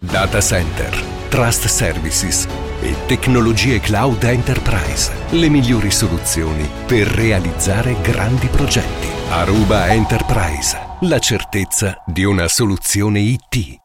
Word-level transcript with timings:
Data 0.00 0.40
center, 0.40 0.96
trust 1.28 1.66
services 1.66 2.46
e 2.80 2.94
tecnologie 3.06 3.80
cloud 3.80 4.22
enterprise. 4.22 5.10
Le 5.30 5.48
migliori 5.48 5.90
soluzioni 5.90 6.70
per 6.86 7.08
realizzare 7.08 8.00
grandi 8.00 8.46
progetti. 8.46 9.08
Aruba 9.30 9.88
Enterprise. 9.88 10.78
La 11.00 11.18
certezza 11.18 12.00
di 12.06 12.22
una 12.22 12.46
soluzione 12.46 13.18
IT. 13.18 13.80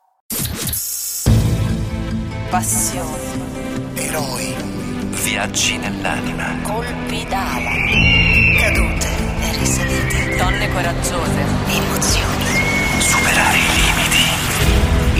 Passione. 2.47 3.95
Eroi. 3.95 4.53
Viaggi 5.23 5.77
nell'anima. 5.77 6.57
Colpi 6.61 7.25
d'ala. 7.27 7.71
Cadute 8.59 9.07
e 9.41 9.57
risalite. 9.57 10.35
Donne 10.37 10.71
coraggiose. 10.71 11.41
Emozioni. 11.69 12.45
Superare 12.99 13.57
i 13.57 13.61
limiti. 13.61 13.92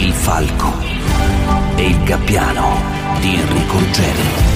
Il 0.04 0.11
falco 0.11 0.73
e 1.77 1.88
il 1.88 2.04
gabbiano 2.04 2.77
di 3.21 3.36
Enrico 3.36 3.79
Ruggeri. 3.79 4.53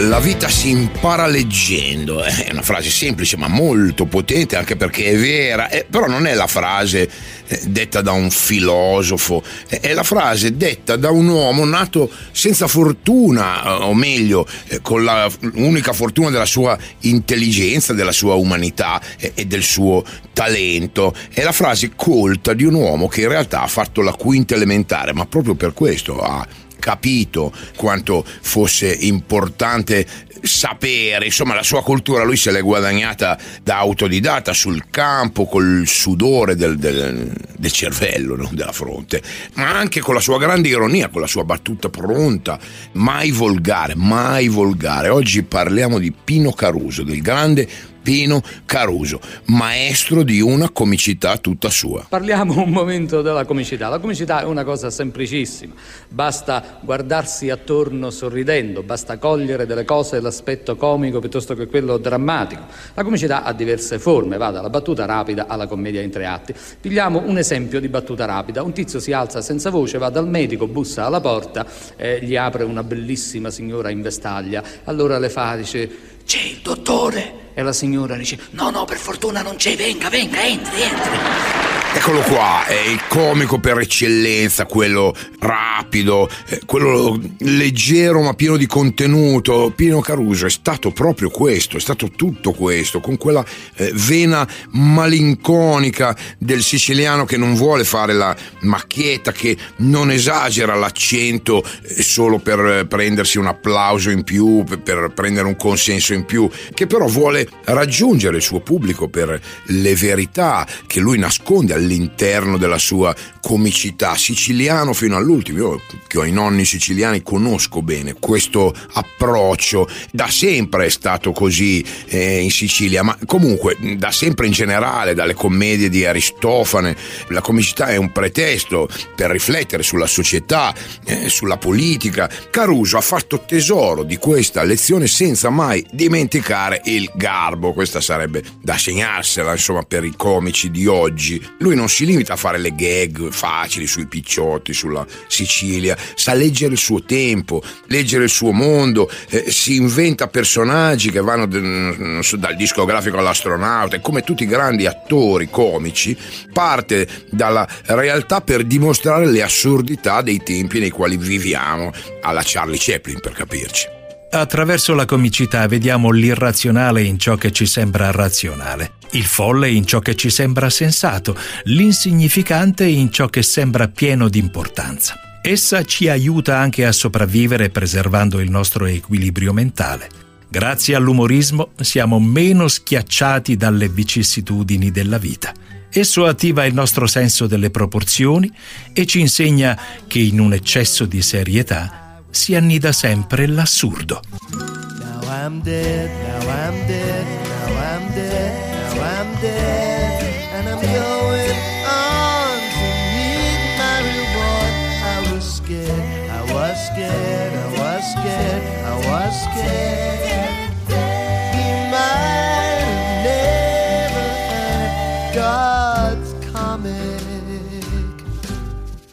La 0.00 0.18
vita 0.18 0.48
si 0.48 0.70
impara 0.70 1.26
leggendo, 1.26 2.22
è 2.22 2.48
una 2.52 2.62
frase 2.62 2.88
semplice 2.88 3.36
ma 3.36 3.48
molto 3.48 4.06
potente 4.06 4.56
anche 4.56 4.74
perché 4.74 5.04
è 5.04 5.16
vera, 5.16 5.68
eh, 5.68 5.86
però 5.88 6.06
non 6.06 6.26
è 6.26 6.32
la 6.32 6.46
frase 6.46 7.08
eh, 7.46 7.60
detta 7.66 8.00
da 8.00 8.12
un 8.12 8.30
filosofo, 8.30 9.42
eh, 9.68 9.80
è 9.80 9.92
la 9.92 10.02
frase 10.02 10.56
detta 10.56 10.96
da 10.96 11.10
un 11.10 11.28
uomo 11.28 11.66
nato 11.66 12.10
senza 12.32 12.66
fortuna, 12.66 13.62
eh, 13.62 13.68
o 13.84 13.92
meglio, 13.92 14.46
eh, 14.68 14.80
con 14.80 15.04
l'unica 15.40 15.92
fortuna 15.92 16.30
della 16.30 16.46
sua 16.46 16.78
intelligenza, 17.00 17.92
della 17.92 18.12
sua 18.12 18.36
umanità 18.36 19.02
eh, 19.18 19.32
e 19.34 19.44
del 19.44 19.62
suo 19.62 20.02
talento. 20.32 21.14
È 21.30 21.42
la 21.42 21.52
frase 21.52 21.92
colta 21.94 22.54
di 22.54 22.64
un 22.64 22.72
uomo 22.72 23.06
che 23.06 23.20
in 23.20 23.28
realtà 23.28 23.60
ha 23.60 23.68
fatto 23.68 24.00
la 24.00 24.14
quinta 24.14 24.54
elementare, 24.54 25.12
ma 25.12 25.26
proprio 25.26 25.54
per 25.54 25.74
questo 25.74 26.20
ha 26.20 26.46
capito 26.80 27.52
quanto 27.76 28.24
fosse 28.40 28.92
importante 28.92 30.04
sapere, 30.42 31.26
insomma 31.26 31.54
la 31.54 31.62
sua 31.62 31.82
cultura 31.82 32.24
lui 32.24 32.36
se 32.36 32.50
l'è 32.50 32.62
guadagnata 32.62 33.38
da 33.62 33.76
autodidatta 33.78 34.52
sul 34.52 34.84
campo 34.90 35.46
col 35.46 35.84
sudore 35.86 36.56
del, 36.56 36.78
del, 36.78 37.32
del 37.56 37.72
cervello, 37.72 38.36
no? 38.36 38.48
della 38.52 38.72
fronte, 38.72 39.22
ma 39.54 39.76
anche 39.76 40.00
con 40.00 40.14
la 40.14 40.20
sua 40.20 40.38
grande 40.38 40.68
ironia, 40.68 41.08
con 41.08 41.20
la 41.20 41.26
sua 41.26 41.44
battuta 41.44 41.88
pronta, 41.88 42.58
mai 42.92 43.30
volgare, 43.30 43.94
mai 43.94 44.48
volgare. 44.48 45.08
Oggi 45.08 45.42
parliamo 45.42 45.98
di 45.98 46.12
Pino 46.12 46.52
Caruso, 46.52 47.02
del 47.02 47.20
grande 47.20 47.68
Pino 48.02 48.42
Caruso, 48.64 49.20
maestro 49.46 50.22
di 50.22 50.40
una 50.40 50.70
comicità 50.70 51.36
tutta 51.38 51.70
sua. 51.70 52.06
Parliamo 52.08 52.62
un 52.62 52.70
momento 52.70 53.22
della 53.22 53.44
comicità. 53.44 53.88
La 53.88 53.98
comicità 53.98 54.42
è 54.42 54.44
una 54.44 54.64
cosa 54.64 54.90
semplicissima, 54.90 55.74
basta 56.08 56.78
guardarsi 56.82 57.50
attorno 57.50 58.10
sorridendo, 58.10 58.82
basta 58.82 59.18
cogliere 59.18 59.66
delle 59.66 59.84
cose 59.84 60.16
dell'aspetto 60.16 60.76
comico 60.76 61.18
piuttosto 61.20 61.54
che 61.54 61.66
quello 61.66 61.98
drammatico. 61.98 62.62
La 62.94 63.04
comicità 63.04 63.44
ha 63.44 63.52
diverse 63.52 63.98
forme, 63.98 64.36
va 64.36 64.50
dalla 64.50 64.70
battuta 64.70 65.04
rapida 65.04 65.46
alla 65.46 65.66
commedia 65.66 66.00
in 66.00 66.10
tre 66.10 66.26
atti. 66.26 66.54
Pigliamo 66.80 67.22
un 67.26 67.38
esempio 67.38 67.80
di 67.80 67.88
battuta 67.88 68.24
rapida. 68.24 68.62
Un 68.62 68.72
tizio 68.72 69.00
si 69.00 69.12
alza 69.12 69.40
senza 69.42 69.70
voce, 69.70 69.98
va 69.98 70.10
dal 70.10 70.28
medico, 70.28 70.66
bussa 70.66 71.06
alla 71.06 71.20
porta, 71.20 71.66
eh, 71.96 72.20
gli 72.22 72.36
apre 72.36 72.64
una 72.64 72.82
bellissima 72.82 73.50
signora 73.50 73.90
in 73.90 74.02
vestaglia, 74.02 74.62
allora 74.84 75.18
le 75.18 75.28
fa, 75.28 75.56
dice, 75.56 75.90
c'è 76.24 76.40
il 76.40 76.60
dottore. 76.62 77.48
E 77.60 77.62
la 77.62 77.74
signora 77.74 78.16
dice: 78.16 78.38
No, 78.52 78.70
no, 78.70 78.86
per 78.86 78.96
fortuna 78.96 79.42
non 79.42 79.56
c'è, 79.56 79.76
venga, 79.76 80.08
venga, 80.08 80.42
entri, 80.42 80.80
entri. 80.80 81.60
Eccolo 81.92 82.20
qua, 82.20 82.66
è 82.66 82.78
il 82.88 83.00
comico 83.08 83.58
per 83.58 83.78
eccellenza, 83.78 84.64
quello 84.64 85.12
rapido, 85.40 86.30
eh, 86.46 86.60
quello 86.64 87.18
leggero 87.40 88.22
ma 88.22 88.32
pieno 88.34 88.56
di 88.56 88.66
contenuto. 88.66 89.72
Pino 89.74 90.00
Caruso 90.00 90.46
è 90.46 90.50
stato 90.50 90.92
proprio 90.92 91.30
questo, 91.30 91.76
è 91.76 91.80
stato 91.80 92.08
tutto 92.10 92.52
questo, 92.52 93.00
con 93.00 93.16
quella 93.16 93.44
eh, 93.74 93.90
vena 93.92 94.48
malinconica 94.70 96.16
del 96.38 96.62
siciliano 96.62 97.24
che 97.24 97.36
non 97.36 97.54
vuole 97.54 97.82
fare 97.82 98.12
la 98.12 98.34
macchietta, 98.60 99.32
che 99.32 99.56
non 99.78 100.12
esagera 100.12 100.76
l'accento 100.76 101.62
eh, 101.82 102.02
solo 102.04 102.38
per 102.38 102.86
prendersi 102.86 103.36
un 103.36 103.46
applauso 103.46 104.10
in 104.10 104.22
più, 104.22 104.62
per, 104.62 104.78
per 104.78 105.10
prendere 105.12 105.48
un 105.48 105.56
consenso 105.56 106.14
in 106.14 106.24
più, 106.24 106.48
che 106.72 106.86
però 106.86 107.06
vuole 107.06 107.48
raggiungere 107.64 108.36
il 108.36 108.42
suo 108.42 108.60
pubblico 108.60 109.08
per 109.08 109.40
le 109.64 109.94
verità 109.94 110.66
che 110.86 111.00
lui 111.00 111.18
nasconde 111.18 111.74
all'interno 111.74 112.56
della 112.56 112.78
sua 112.78 113.14
comicità, 113.40 114.16
siciliano 114.16 114.92
fino 114.92 115.16
all'ultimo. 115.16 115.58
Io 115.58 115.82
che 116.06 116.18
ho 116.18 116.24
i 116.24 116.32
nonni 116.32 116.64
siciliani 116.64 117.22
conosco 117.22 117.82
bene 117.82 118.14
questo 118.18 118.74
approccio, 118.94 119.88
da 120.10 120.28
sempre 120.28 120.86
è 120.86 120.88
stato 120.88 121.32
così 121.32 121.84
eh, 122.06 122.40
in 122.40 122.50
Sicilia, 122.50 123.02
ma 123.02 123.16
comunque 123.26 123.76
da 123.96 124.10
sempre 124.10 124.46
in 124.46 124.52
generale, 124.52 125.14
dalle 125.14 125.34
commedie 125.34 125.88
di 125.88 126.04
Aristofane, 126.04 126.96
la 127.28 127.40
comicità 127.40 127.86
è 127.86 127.96
un 127.96 128.12
pretesto 128.12 128.88
per 129.14 129.30
riflettere 129.30 129.82
sulla 129.82 130.06
società, 130.06 130.74
eh, 131.04 131.28
sulla 131.28 131.56
politica. 131.56 132.28
Caruso 132.50 132.96
ha 132.96 133.02
fatto 133.02 133.44
tesoro 133.46 134.02
di 134.02 134.16
questa 134.16 134.62
lezione 134.62 135.06
senza 135.06 135.50
mai 135.50 135.84
dimenticare 135.90 136.80
il 136.84 137.10
garbo, 137.30 137.72
questa 137.72 138.00
sarebbe 138.00 138.42
da 138.60 138.76
segnarsela 138.76 139.52
insomma 139.52 139.82
per 139.82 140.04
i 140.04 140.14
comici 140.16 140.70
di 140.70 140.88
oggi. 140.88 141.40
Lui 141.58 141.76
non 141.76 141.88
si 141.88 142.04
limita 142.04 142.32
a 142.32 142.36
fare 142.36 142.58
le 142.58 142.74
gag 142.74 143.30
facili 143.30 143.86
sui 143.86 144.06
picciotti, 144.06 144.72
sulla 144.72 145.06
Sicilia, 145.28 145.96
sa 146.16 146.34
leggere 146.34 146.72
il 146.72 146.78
suo 146.78 147.04
tempo, 147.04 147.62
leggere 147.86 148.24
il 148.24 148.30
suo 148.30 148.50
mondo, 148.50 149.08
eh, 149.28 149.50
si 149.50 149.76
inventa 149.76 150.26
personaggi 150.26 151.10
che 151.12 151.20
vanno 151.20 152.22
so, 152.22 152.36
dal 152.36 152.56
discografico 152.56 153.18
all'astronauta 153.18 153.94
e 153.94 154.00
come 154.00 154.22
tutti 154.22 154.42
i 154.42 154.46
grandi 154.46 154.86
attori 154.86 155.48
comici 155.48 156.16
parte 156.52 157.06
dalla 157.30 157.66
realtà 157.84 158.40
per 158.40 158.64
dimostrare 158.64 159.26
le 159.26 159.42
assurdità 159.42 160.20
dei 160.20 160.42
tempi 160.42 160.80
nei 160.80 160.90
quali 160.90 161.16
viviamo, 161.16 161.92
alla 162.22 162.42
Charlie 162.44 162.78
Chaplin 162.78 163.20
per 163.20 163.32
capirci. 163.32 163.99
Attraverso 164.32 164.94
la 164.94 165.06
comicità 165.06 165.66
vediamo 165.66 166.12
l'irrazionale 166.12 167.02
in 167.02 167.18
ciò 167.18 167.34
che 167.34 167.50
ci 167.50 167.66
sembra 167.66 168.12
razionale, 168.12 168.92
il 169.12 169.24
folle 169.24 169.68
in 169.70 169.84
ciò 169.84 169.98
che 169.98 170.14
ci 170.14 170.30
sembra 170.30 170.70
sensato, 170.70 171.36
l'insignificante 171.64 172.84
in 172.84 173.10
ciò 173.10 173.26
che 173.26 173.42
sembra 173.42 173.88
pieno 173.88 174.28
di 174.28 174.38
importanza. 174.38 175.18
Essa 175.42 175.82
ci 175.82 176.08
aiuta 176.08 176.58
anche 176.58 176.86
a 176.86 176.92
sopravvivere 176.92 177.70
preservando 177.70 178.38
il 178.38 178.50
nostro 178.50 178.86
equilibrio 178.86 179.52
mentale. 179.52 180.08
Grazie 180.48 180.94
all'umorismo 180.94 181.70
siamo 181.80 182.20
meno 182.20 182.68
schiacciati 182.68 183.56
dalle 183.56 183.88
vicissitudini 183.88 184.92
della 184.92 185.18
vita. 185.18 185.52
Esso 185.90 186.24
attiva 186.24 186.64
il 186.66 186.74
nostro 186.74 187.08
senso 187.08 187.48
delle 187.48 187.70
proporzioni 187.70 188.48
e 188.92 189.06
ci 189.06 189.18
insegna 189.18 189.76
che 190.06 190.20
in 190.20 190.38
un 190.38 190.52
eccesso 190.52 191.04
di 191.04 191.20
serietà 191.20 192.09
si 192.30 192.54
annida 192.54 192.92
sempre 192.92 193.46
l'assurdo. 193.46 194.20
Now 194.50 195.20
I'm 195.46 195.62
dead, 195.62 196.10
now 196.26 196.48
I'm 196.48 196.86
dead, 196.86 197.26
now 197.26 197.94
I'm 197.94 198.14
dead, 198.14 198.52
now 198.94 199.02
I'm 199.02 199.40
dead, 199.40 199.99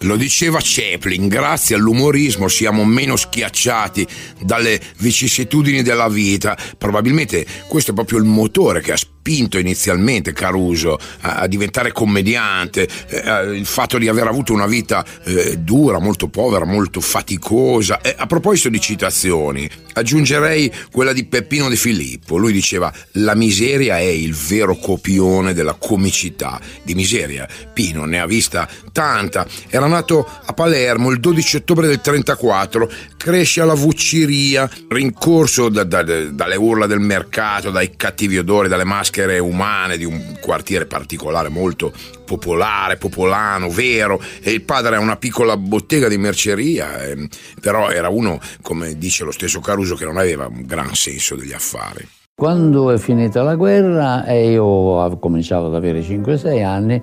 Lo 0.08 0.16
diceva 0.16 0.60
Chaplin, 0.62 1.28
grazie 1.28 1.76
all'umorismo 1.76 2.48
siamo 2.48 2.86
meno 2.86 3.18
schiacciati 3.18 4.08
dalle 4.40 4.80
vicissitudini 5.00 5.82
della 5.84 6.08
vita. 6.08 6.58
Probabilmente 6.78 7.46
questo 7.68 7.92
è 7.92 7.94
proprio 7.94 8.20
il 8.20 8.24
motore 8.24 8.80
che 8.80 8.94
ha 8.94 8.96
spinto 8.96 9.17
inizialmente 9.28 10.34
Caruso 10.34 10.98
a, 11.22 11.36
a 11.40 11.48
diventare 11.48 11.92
commediante, 11.92 12.88
eh, 13.08 13.56
il 13.56 13.66
fatto 13.66 13.98
di 13.98 14.08
aver 14.08 14.28
avuto 14.28 14.54
una 14.54 14.68
vita 14.68 15.06
eh, 15.24 15.58
dura, 15.58 16.00
molto 16.00 16.28
povera, 16.28 16.66
molto 16.66 17.02
faticosa. 17.02 18.02
Eh, 18.02 18.16
a 18.18 18.26
proposito 18.26 18.70
di 18.70 18.80
citazioni, 18.80 19.70
aggiungerei 19.94 20.72
quella 20.92 21.14
di 21.14 21.26
Peppino 21.26 21.70
De 21.70 21.76
Filippo. 21.76 22.38
Lui 22.38 22.54
diceva: 22.54 22.92
La 23.14 23.36
miseria 23.36 23.98
è 23.98 24.04
il 24.04 24.34
vero 24.34 24.76
copione 24.78 25.54
della 25.54 25.74
comicità. 25.74 26.60
Di 26.84 26.96
miseria, 26.96 27.48
Pino 27.74 28.06
ne 28.06 28.20
ha 28.20 28.26
vista 28.26 28.68
tanta. 28.92 29.46
Era 29.70 29.88
nato 29.88 30.26
a 30.46 30.54
Palermo 30.54 31.10
il 31.10 31.20
12 31.20 31.58
ottobre 31.58 31.88
del 31.88 32.02
34, 32.02 32.90
cresce 33.18 33.62
alla 33.62 33.74
vucciria, 33.74 34.70
rincorso 34.88 35.70
da, 35.70 35.84
da, 35.84 36.02
dalle 36.04 36.56
urla 36.56 36.88
del 36.88 37.00
mercato, 37.00 37.72
dai 37.72 37.96
cattivi 37.96 38.38
odori, 38.38 38.68
dalle 38.68 38.84
maschere 38.84 39.17
maschere 39.18 39.40
umane 39.40 39.98
di 39.98 40.06
un 40.06 40.38
quartiere 40.40 40.86
particolare 40.86 41.50
molto 41.50 41.92
popolare, 42.24 42.98
popolano, 42.98 43.70
vero. 43.70 44.20
E 44.42 44.52
il 44.52 44.62
padre 44.62 44.96
ha 44.96 45.00
una 45.00 45.16
piccola 45.16 45.58
bottega 45.58 46.08
di 46.08 46.18
merceria, 46.18 47.04
eh, 47.04 47.28
però 47.60 47.90
era 47.90 48.10
uno, 48.10 48.40
come 48.62 48.98
dice 48.98 49.24
lo 49.24 49.32
stesso 49.32 49.60
Caruso, 49.60 49.96
che 49.96 50.06
non 50.06 50.18
aveva 50.18 50.48
un 50.48 50.64
gran 50.66 50.94
senso 50.94 51.36
degli 51.36 51.54
affari. 51.54 52.08
Quando 52.36 52.92
è 52.92 52.98
finita 52.98 53.42
la 53.42 53.56
guerra 53.56 54.24
e 54.26 54.52
io 54.52 55.18
cominciavo 55.20 55.68
ad 55.68 55.76
avere 55.76 56.02
5-6 56.02 56.64
anni, 56.64 57.02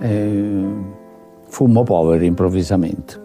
eh, 0.00 0.64
fummo 1.48 1.82
poveri 1.84 2.26
improvvisamente, 2.26 3.18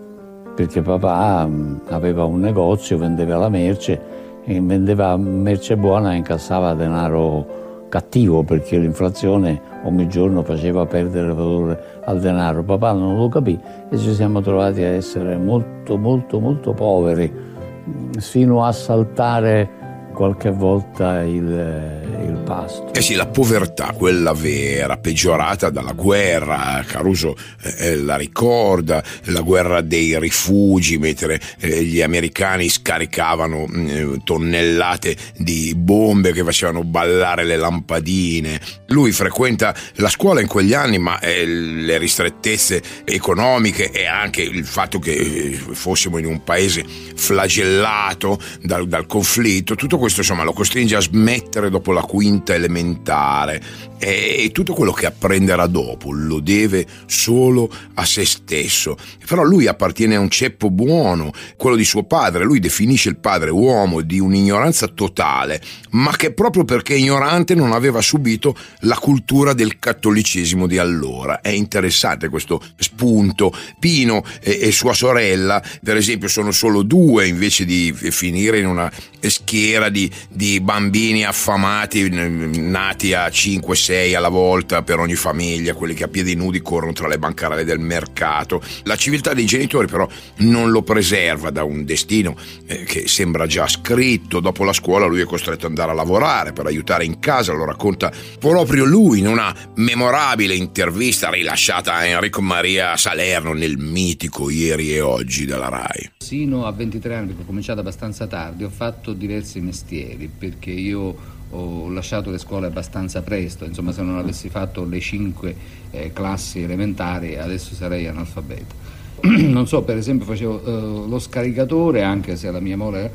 perché 0.55 0.81
papà 0.81 1.45
mm, 1.45 1.75
aveva 1.89 2.23
un 2.23 2.39
negozio, 2.39 2.97
vendeva 2.97 3.35
la 3.37 3.49
merce, 3.49 4.17
vendeva 4.45 5.17
merce 5.17 5.75
buona 5.75 6.13
e 6.13 6.15
incassava 6.15 6.73
denaro 6.73 7.67
cattivo 7.89 8.43
perché 8.43 8.77
l'inflazione 8.77 9.61
ogni 9.83 10.07
giorno 10.07 10.43
faceva 10.43 10.85
perdere 10.85 11.33
valore 11.33 12.01
al 12.05 12.19
denaro. 12.19 12.63
Papà 12.63 12.93
non 12.93 13.17
lo 13.17 13.27
capì 13.27 13.59
e 13.89 13.97
ci 13.97 14.13
siamo 14.13 14.41
trovati 14.41 14.81
a 14.83 14.87
essere 14.87 15.35
molto 15.37 15.97
molto 15.97 16.39
molto 16.39 16.73
poveri, 16.73 17.29
mm, 17.29 18.11
fino 18.19 18.63
a 18.63 18.71
saltare 18.71 19.88
qualche 20.19 20.51
volta 20.51 21.21
il, 21.21 21.33
il, 21.37 22.41
pasto. 22.43 22.93
Eh 22.93 23.01
sì, 23.01 23.13
la 23.13 23.27
povertà, 23.27 23.93
quella 23.93 24.33
vera, 24.33 24.97
peggiorata 24.97 25.69
dalla 25.69 25.93
guerra, 25.93 26.83
Caruso 26.85 27.37
eh, 27.77 27.95
la 27.95 28.17
ricorda, 28.17 29.01
la 29.27 29.39
guerra 29.39 29.79
dei 29.79 30.19
rifugi, 30.19 30.97
mentre 30.97 31.39
eh, 31.59 31.85
gli 31.85 32.01
americani 32.01 32.67
scaricavano 32.67 33.65
mm, 33.65 34.15
tonnellate 34.25 35.15
di 35.37 35.73
bombe 35.73 36.33
che 36.33 36.43
facevano 36.43 36.83
ballare 36.83 37.45
le 37.45 37.55
lampadine. 37.55 38.59
Lui 38.87 39.13
frequenta 39.13 39.73
la 39.95 40.09
scuola 40.09 40.41
in 40.41 40.47
quegli 40.47 40.73
anni, 40.73 40.97
ma 40.97 41.17
eh, 41.19 41.45
le 41.45 41.97
ristrettezze 41.97 42.81
economiche 43.05 43.89
e 43.91 44.05
anche 44.05 44.41
il 44.41 44.65
fatto 44.65 44.99
che 44.99 45.13
eh, 45.13 45.51
fossimo 45.71 46.17
in 46.17 46.25
un 46.25 46.43
paese 46.43 46.83
flagellato 47.15 48.37
dal, 48.61 48.85
dal 48.85 49.05
conflitto, 49.05 49.75
tutto 49.75 49.97
questo 49.97 50.07
questo 50.09 50.21
insomma 50.21 50.43
lo 50.43 50.53
costringe 50.53 50.95
a 50.95 51.01
smettere 51.01 51.69
dopo 51.69 51.91
la 51.91 52.01
quinta 52.01 52.55
elementare 52.55 53.61
e, 53.99 54.49
tutto 54.51 54.73
quello 54.73 54.93
che 54.93 55.05
apprenderà 55.05 55.67
dopo 55.67 56.11
lo 56.11 56.39
deve 56.39 56.87
solo 57.05 57.69
a 57.95 58.05
se 58.05 58.25
stesso. 58.25 58.97
Però 59.27 59.43
lui 59.43 59.67
appartiene 59.67 60.15
a 60.15 60.19
un 60.19 60.29
ceppo 60.29 60.71
buono, 60.71 61.31
quello 61.57 61.75
di 61.75 61.83
suo 61.83 62.03
padre, 62.03 62.45
lui 62.45 62.59
definisce 62.59 63.09
il 63.09 63.17
padre 63.17 63.51
uomo 63.51 64.01
di 64.01 64.19
un'ignoranza 64.19 64.87
totale, 64.87 65.61
ma 65.91 66.15
che 66.15 66.31
proprio 66.31 66.63
perché 66.63 66.95
ignorante 66.95 67.53
non 67.53 67.73
aveva 67.73 68.01
subito 68.01 68.55
la 68.81 68.95
cultura 68.95 69.53
del 69.53 69.77
cattolicesimo 69.77 70.65
di 70.65 70.77
allora. 70.77 71.41
È 71.41 71.49
interessante 71.49 72.29
questo 72.29 72.63
spunto. 72.77 73.53
Pino 73.79 74.23
e, 74.41 74.59
e 74.61 74.71
sua 74.71 74.93
sorella, 74.93 75.61
per 75.83 75.97
esempio, 75.97 76.29
sono 76.29 76.51
solo 76.51 76.83
due 76.83 77.27
invece 77.27 77.65
di 77.65 77.93
finire 77.93 78.59
in 78.59 78.65
una 78.65 78.91
schiera 79.19 79.89
di, 79.89 79.98
di 80.29 80.61
bambini 80.61 81.25
affamati 81.25 82.07
nati 82.09 83.13
a 83.13 83.27
5-6 83.27 84.15
alla 84.15 84.29
volta 84.29 84.83
per 84.83 84.99
ogni 84.99 85.15
famiglia, 85.15 85.73
quelli 85.73 85.95
che 85.95 86.03
a 86.03 86.07
piedi 86.07 86.35
nudi 86.35 86.61
corrono 86.61 86.93
tra 86.93 87.07
le 87.07 87.17
bancarelle 87.17 87.63
del 87.63 87.79
mercato. 87.79 88.61
La 88.83 88.95
civiltà 88.95 89.33
dei 89.33 89.45
genitori 89.45 89.87
però 89.87 90.07
non 90.37 90.69
lo 90.69 90.83
preserva 90.83 91.49
da 91.49 91.63
un 91.63 91.83
destino 91.83 92.35
eh, 92.67 92.83
che 92.83 93.07
sembra 93.07 93.47
già 93.47 93.67
scritto. 93.67 94.39
Dopo 94.39 94.63
la 94.63 94.73
scuola 94.73 95.05
lui 95.05 95.21
è 95.21 95.25
costretto 95.25 95.65
ad 95.65 95.71
andare 95.71 95.91
a 95.91 95.95
lavorare 95.95 96.53
per 96.53 96.67
aiutare 96.67 97.05
in 97.05 97.19
casa, 97.19 97.53
lo 97.53 97.65
racconta 97.65 98.11
proprio 98.39 98.85
lui 98.85 99.19
in 99.19 99.27
una 99.27 99.53
memorabile 99.75 100.53
intervista 100.53 101.29
rilasciata 101.29 101.95
a 101.95 102.05
Enrico 102.05 102.41
Maria 102.41 102.95
Salerno 102.95 103.53
nel 103.53 103.77
mitico 103.77 104.49
Ieri 104.49 104.93
e 104.93 105.01
Oggi 105.01 105.45
della 105.45 105.69
RAI. 105.69 106.11
Sino 106.17 106.65
a 106.65 106.71
23 106.71 107.15
anni, 107.15 107.27
perché 107.27 107.41
ho 107.41 107.45
cominciato 107.45 107.79
abbastanza 107.79 108.27
tardi, 108.27 108.63
ho 108.63 108.69
fatto 108.69 109.13
diversi 109.13 109.59
mestieri 109.59 109.88
perché 110.37 110.71
io 110.71 111.37
ho 111.51 111.89
lasciato 111.89 112.29
le 112.29 112.37
scuole 112.37 112.67
abbastanza 112.67 113.21
presto, 113.21 113.65
insomma 113.65 113.91
se 113.91 114.03
non 114.03 114.17
avessi 114.17 114.49
fatto 114.49 114.85
le 114.85 114.99
cinque 114.99 115.55
eh, 115.91 116.11
classi 116.13 116.61
elementari 116.61 117.37
adesso 117.37 117.73
sarei 117.73 118.07
analfabeto. 118.07 118.75
non 119.21 119.67
so, 119.67 119.81
per 119.81 119.97
esempio 119.97 120.25
facevo 120.25 120.63
eh, 120.63 121.09
lo 121.09 121.19
scaricatore, 121.19 122.03
anche 122.03 122.35
se 122.35 122.51
la 122.51 122.59
mia 122.59 122.77
mole 122.77 123.11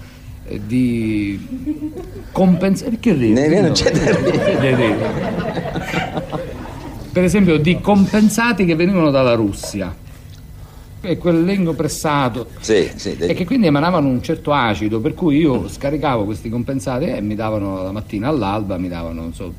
eh, 0.46 0.60
di 0.66 1.40
compensare... 2.32 2.98
Che 2.98 3.12
ridi? 3.12 3.32
Ne, 3.32 3.60
non 3.60 3.72
c'è 3.72 3.92
Per 7.12 7.22
esempio 7.22 7.58
di 7.58 7.80
compensati 7.80 8.64
che 8.64 8.74
venivano 8.74 9.12
dalla 9.12 9.34
Russia 9.34 9.94
e 11.08 11.18
quel 11.18 11.44
legno 11.44 11.72
pressato. 11.72 12.48
Sì, 12.60 12.90
sì, 12.94 13.16
e 13.18 13.34
che 13.34 13.44
quindi 13.44 13.66
emanavano 13.66 14.08
un 14.08 14.22
certo 14.22 14.52
acido 14.52 15.00
per 15.00 15.14
cui 15.14 15.38
io 15.38 15.68
scaricavo 15.68 16.24
questi 16.24 16.48
compensati 16.48 17.06
e 17.06 17.20
mi 17.20 17.34
davano 17.34 17.82
la 17.82 17.92
mattina 17.92 18.28
all'alba 18.28 18.76
mi 18.76 18.88
davano 18.88 19.20
non 19.20 19.34
so 19.34 19.52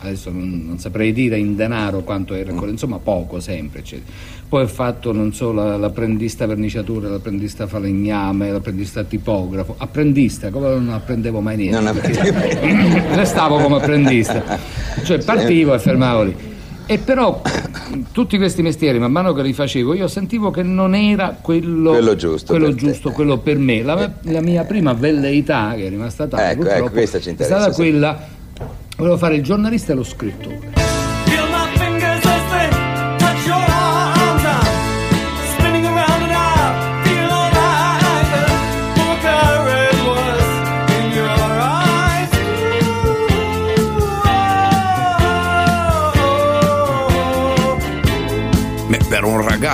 adesso 0.00 0.30
non, 0.30 0.64
non 0.66 0.78
saprei 0.78 1.12
dire 1.12 1.38
in 1.38 1.54
denaro 1.54 2.00
quanto 2.00 2.34
era 2.34 2.50
insomma 2.50 2.98
poco 2.98 3.38
sempre 3.38 3.80
eccetera. 3.80 4.10
poi 4.48 4.64
ho 4.64 4.66
fatto 4.66 5.12
non 5.12 5.32
so 5.32 5.52
la, 5.52 5.76
l'apprendista 5.76 6.46
verniciatore 6.46 7.08
l'apprendista 7.08 7.66
falegname 7.66 8.50
l'apprendista 8.50 9.04
tipografo. 9.04 9.74
Apprendista 9.78 10.50
come 10.50 10.68
non 10.68 10.90
apprendevo 10.90 11.40
mai 11.40 11.56
niente. 11.56 11.80
Non 11.80 11.94
restavo 13.14 13.58
come 13.58 13.76
apprendista. 13.76 14.58
Cioè 15.02 15.22
partivo 15.24 15.74
e 15.74 15.78
fermavo 15.78 16.22
lì 16.24 16.50
e 16.86 16.98
però 16.98 17.40
tutti 18.12 18.36
questi 18.36 18.62
mestieri, 18.62 18.98
man 18.98 19.12
mano 19.12 19.32
che 19.32 19.42
li 19.42 19.52
facevo, 19.52 19.94
io 19.94 20.08
sentivo 20.08 20.50
che 20.50 20.62
non 20.62 20.94
era 20.94 21.36
quello, 21.40 21.90
quello 21.90 22.16
giusto, 22.16 22.52
quello 22.52 22.66
per, 22.66 22.74
giusto 22.74 23.10
quello 23.10 23.38
per 23.38 23.58
me. 23.58 23.82
La, 23.82 24.12
la, 24.22 24.40
mia 24.40 24.64
prima 24.64 24.92
velleità, 24.92 25.72
che 25.76 25.86
è 25.86 25.88
rimasta 25.88 26.26
tale, 26.26 26.50
ecco, 26.50 26.68
ecco, 26.68 26.94
è 26.94 27.06
stata 27.06 27.70
quella, 27.72 28.18
volevo 28.96 29.16
fare 29.16 29.36
il 29.36 29.42
giornalista 29.42 29.92
e 29.92 29.96
lo 29.96 30.04
scrittore. 30.04 30.81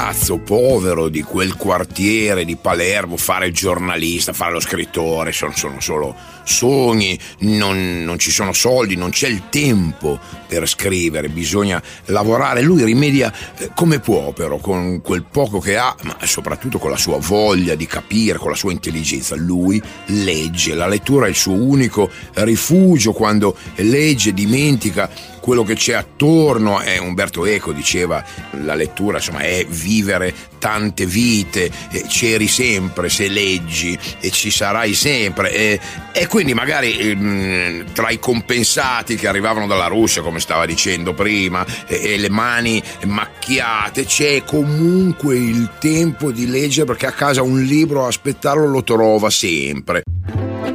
Ragazzo 0.08 0.38
povero 0.38 1.10
di 1.10 1.20
quel 1.20 1.54
quartiere 1.56 2.46
di 2.46 2.56
Palermo 2.56 3.18
fare 3.18 3.48
il 3.48 3.52
giornalista, 3.52 4.32
fare 4.32 4.52
lo 4.52 4.60
scrittore, 4.60 5.32
sono, 5.32 5.52
sono 5.54 5.80
solo 5.80 6.14
sogni, 6.44 7.18
non, 7.40 8.04
non, 8.04 8.18
ci 8.18 8.30
sono 8.30 8.54
soldi, 8.54 8.96
non 8.96 9.10
c'è 9.10 9.28
il 9.28 9.50
tempo 9.50 10.18
per 10.46 10.66
scrivere, 10.66 11.28
bisogna 11.28 11.82
lavorare. 12.06 12.62
Lui 12.62 12.84
rimedia 12.84 13.30
eh, 13.58 13.70
come 13.74 14.00
può 14.00 14.32
però, 14.32 14.56
con 14.56 15.02
quel 15.02 15.26
poco 15.30 15.58
che 15.58 15.76
ha, 15.76 15.94
ma 16.04 16.16
soprattutto 16.22 16.78
con 16.78 16.90
la 16.90 16.96
sua 16.96 17.18
voglia 17.18 17.74
di 17.74 17.86
capire, 17.86 18.38
con 18.38 18.48
la 18.48 18.56
sua 18.56 18.72
intelligenza. 18.72 19.36
Lui 19.36 19.80
legge, 20.06 20.74
la 20.74 20.86
lettura 20.86 21.26
è 21.26 21.28
il 21.28 21.36
suo 21.36 21.52
unico 21.52 22.08
rifugio 22.32 23.12
quando 23.12 23.54
legge, 23.76 24.32
dimentica 24.32 25.10
quello 25.40 25.62
che 25.62 25.74
c'è 25.74 25.94
attorno. 25.94 26.80
Eh, 26.80 26.98
Umberto 26.98 27.44
Eco 27.46 27.72
diceva 27.72 28.24
la 28.62 28.74
lettura 28.74 29.18
insomma, 29.18 29.40
è 29.40 29.64
vivere 29.68 30.34
tante 30.58 31.06
vite, 31.06 31.70
eh, 31.90 32.04
c'eri 32.08 32.48
sempre 32.48 33.08
se 33.08 33.28
leggi 33.28 33.98
e 34.20 34.30
ci 34.30 34.50
sarai 34.50 34.94
sempre. 34.94 35.52
Eh, 35.52 35.80
e 36.12 36.26
quindi 36.26 36.54
magari 36.54 36.96
eh, 36.96 37.84
tra 37.92 38.10
i 38.10 38.18
compensati 38.18 39.16
che 39.16 39.28
arrivavano 39.28 39.66
dalla 39.66 39.86
Russia, 39.86 40.22
come 40.22 40.40
stava 40.40 40.66
dicendo 40.66 41.14
prima, 41.14 41.64
e 41.86 42.16
le 42.16 42.28
mani 42.28 42.82
macchiate, 43.06 44.04
c'è 44.04 44.42
comunque 44.44 45.36
il 45.36 45.70
tempo 45.78 46.30
di 46.30 46.46
leggere 46.46 46.86
perché 46.86 47.06
a 47.06 47.12
casa 47.12 47.42
un 47.42 47.62
libro 47.62 48.04
a 48.04 48.08
aspettarlo 48.08 48.66
lo 48.66 48.82
trova 48.82 49.30
sempre. 49.30 50.02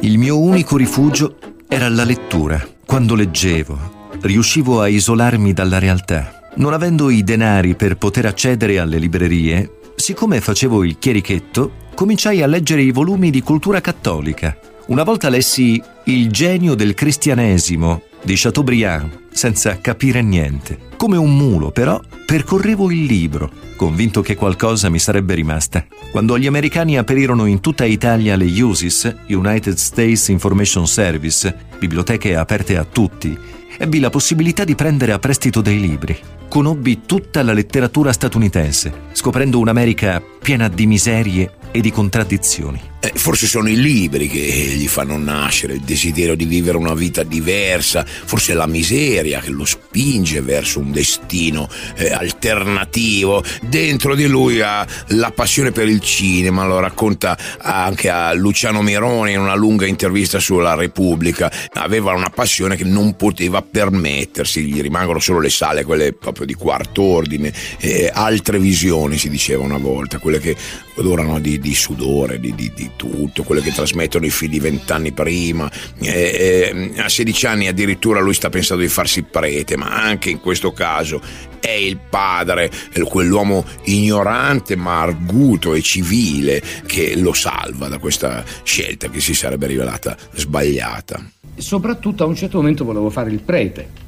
Il 0.00 0.18
mio 0.18 0.38
unico 0.38 0.76
rifugio 0.76 1.36
era 1.68 1.88
la 1.88 2.04
lettura. 2.04 2.62
Quando 2.84 3.14
leggevo, 3.14 4.03
riuscivo 4.24 4.80
a 4.80 4.88
isolarmi 4.88 5.52
dalla 5.52 5.78
realtà. 5.78 6.48
Non 6.56 6.72
avendo 6.72 7.10
i 7.10 7.22
denari 7.22 7.74
per 7.74 7.96
poter 7.96 8.26
accedere 8.26 8.78
alle 8.78 8.98
librerie, 8.98 9.80
siccome 9.96 10.40
facevo 10.40 10.82
il 10.84 10.98
chierichetto, 10.98 11.72
cominciai 11.94 12.42
a 12.42 12.46
leggere 12.46 12.82
i 12.82 12.90
volumi 12.90 13.30
di 13.30 13.42
cultura 13.42 13.80
cattolica. 13.80 14.56
Una 14.86 15.02
volta 15.02 15.28
lessi 15.28 15.82
Il 16.04 16.30
genio 16.30 16.74
del 16.74 16.94
cristianesimo 16.94 18.02
di 18.22 18.34
Chateaubriand, 18.36 19.26
senza 19.30 19.78
capire 19.80 20.22
niente. 20.22 20.92
Come 21.04 21.18
un 21.18 21.36
mulo, 21.36 21.70
però, 21.70 22.00
percorrevo 22.24 22.90
il 22.90 23.04
libro, 23.04 23.50
convinto 23.76 24.22
che 24.22 24.36
qualcosa 24.36 24.88
mi 24.88 24.98
sarebbe 24.98 25.34
rimasta. 25.34 25.84
Quando 26.10 26.38
gli 26.38 26.46
americani 26.46 26.96
aperirono 26.96 27.44
in 27.44 27.60
tutta 27.60 27.84
Italia 27.84 28.36
le 28.36 28.46
USIS, 28.46 29.14
United 29.26 29.76
States 29.76 30.28
Information 30.28 30.86
Service, 30.86 31.54
biblioteche 31.78 32.34
aperte 32.36 32.78
a 32.78 32.84
tutti, 32.84 33.38
ebbi 33.76 34.00
la 34.00 34.08
possibilità 34.08 34.64
di 34.64 34.74
prendere 34.74 35.12
a 35.12 35.18
prestito 35.18 35.60
dei 35.60 35.78
libri. 35.78 36.18
Conobbi 36.48 37.02
tutta 37.04 37.42
la 37.42 37.52
letteratura 37.52 38.10
statunitense, 38.10 39.02
scoprendo 39.12 39.58
un'America 39.58 40.22
piena 40.40 40.68
di 40.68 40.86
miserie 40.86 41.52
e 41.76 41.80
di 41.80 41.90
contraddizioni. 41.90 42.92
Eh, 43.00 43.10
forse 43.16 43.46
sono 43.46 43.68
i 43.68 43.76
libri 43.76 44.28
che 44.28 44.38
gli 44.38 44.86
fanno 44.86 45.18
nascere 45.18 45.74
il 45.74 45.80
desiderio 45.80 46.36
di 46.36 46.46
vivere 46.46 46.78
una 46.78 46.94
vita 46.94 47.24
diversa, 47.24 48.02
forse 48.06 48.52
è 48.52 48.54
la 48.54 48.68
miseria 48.68 49.40
che 49.40 49.50
lo 49.50 49.64
spinge 49.64 50.40
verso 50.40 50.78
un 50.78 50.92
destino 50.92 51.68
eh, 51.96 52.12
alternativo. 52.12 53.42
Dentro 53.60 54.14
di 54.14 54.26
lui 54.26 54.60
ha 54.60 54.86
la 55.08 55.32
passione 55.32 55.72
per 55.72 55.88
il 55.88 56.00
cinema, 56.00 56.64
lo 56.64 56.78
racconta 56.78 57.36
anche 57.58 58.08
a 58.08 58.32
Luciano 58.32 58.80
Mironi 58.80 59.32
in 59.32 59.40
una 59.40 59.56
lunga 59.56 59.84
intervista 59.84 60.38
sulla 60.38 60.74
Repubblica. 60.74 61.52
Aveva 61.72 62.14
una 62.14 62.30
passione 62.30 62.76
che 62.76 62.84
non 62.84 63.16
poteva 63.16 63.60
permettersi, 63.62 64.64
gli 64.64 64.80
rimangono 64.80 65.18
solo 65.18 65.40
le 65.40 65.50
sale, 65.50 65.84
quelle 65.84 66.12
proprio 66.12 66.46
di 66.46 66.54
quarto 66.54 67.02
ordine, 67.02 67.52
eh, 67.80 68.10
altre 68.10 68.58
visioni 68.58 69.18
si 69.18 69.28
diceva 69.28 69.62
una 69.62 69.76
volta, 69.76 70.18
quelle 70.18 70.38
che 70.38 70.56
odorano 70.94 71.38
di, 71.38 71.58
di 71.64 71.74
sudore, 71.74 72.38
di, 72.38 72.54
di, 72.54 72.70
di 72.74 72.90
tutto, 72.94 73.42
quello 73.42 73.62
che 73.62 73.72
trasmettono 73.72 74.26
i 74.26 74.30
figli 74.30 74.60
vent'anni 74.60 75.12
prima. 75.12 75.70
Eh, 76.02 76.92
eh, 76.94 77.00
a 77.00 77.08
16 77.08 77.46
anni 77.46 77.68
addirittura 77.68 78.20
lui 78.20 78.34
sta 78.34 78.50
pensando 78.50 78.82
di 78.82 78.90
farsi 78.90 79.22
prete, 79.22 79.74
ma 79.78 80.02
anche 80.02 80.28
in 80.28 80.40
questo 80.40 80.72
caso 80.72 81.22
è 81.58 81.70
il 81.70 81.96
padre, 81.96 82.70
quell'uomo 83.04 83.64
ignorante 83.84 84.76
ma 84.76 85.00
arguto 85.00 85.72
e 85.72 85.80
civile 85.80 86.62
che 86.84 87.16
lo 87.16 87.32
salva 87.32 87.88
da 87.88 87.96
questa 87.96 88.44
scelta 88.62 89.08
che 89.08 89.20
si 89.20 89.32
sarebbe 89.32 89.66
rivelata 89.66 90.14
sbagliata. 90.34 91.24
Soprattutto 91.56 92.24
a 92.24 92.26
un 92.26 92.36
certo 92.36 92.58
momento 92.58 92.84
volevo 92.84 93.08
fare 93.08 93.30
il 93.30 93.40
prete. 93.40 94.03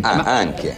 Ah, 0.00 0.16
Ma, 0.16 0.22
anche? 0.22 0.74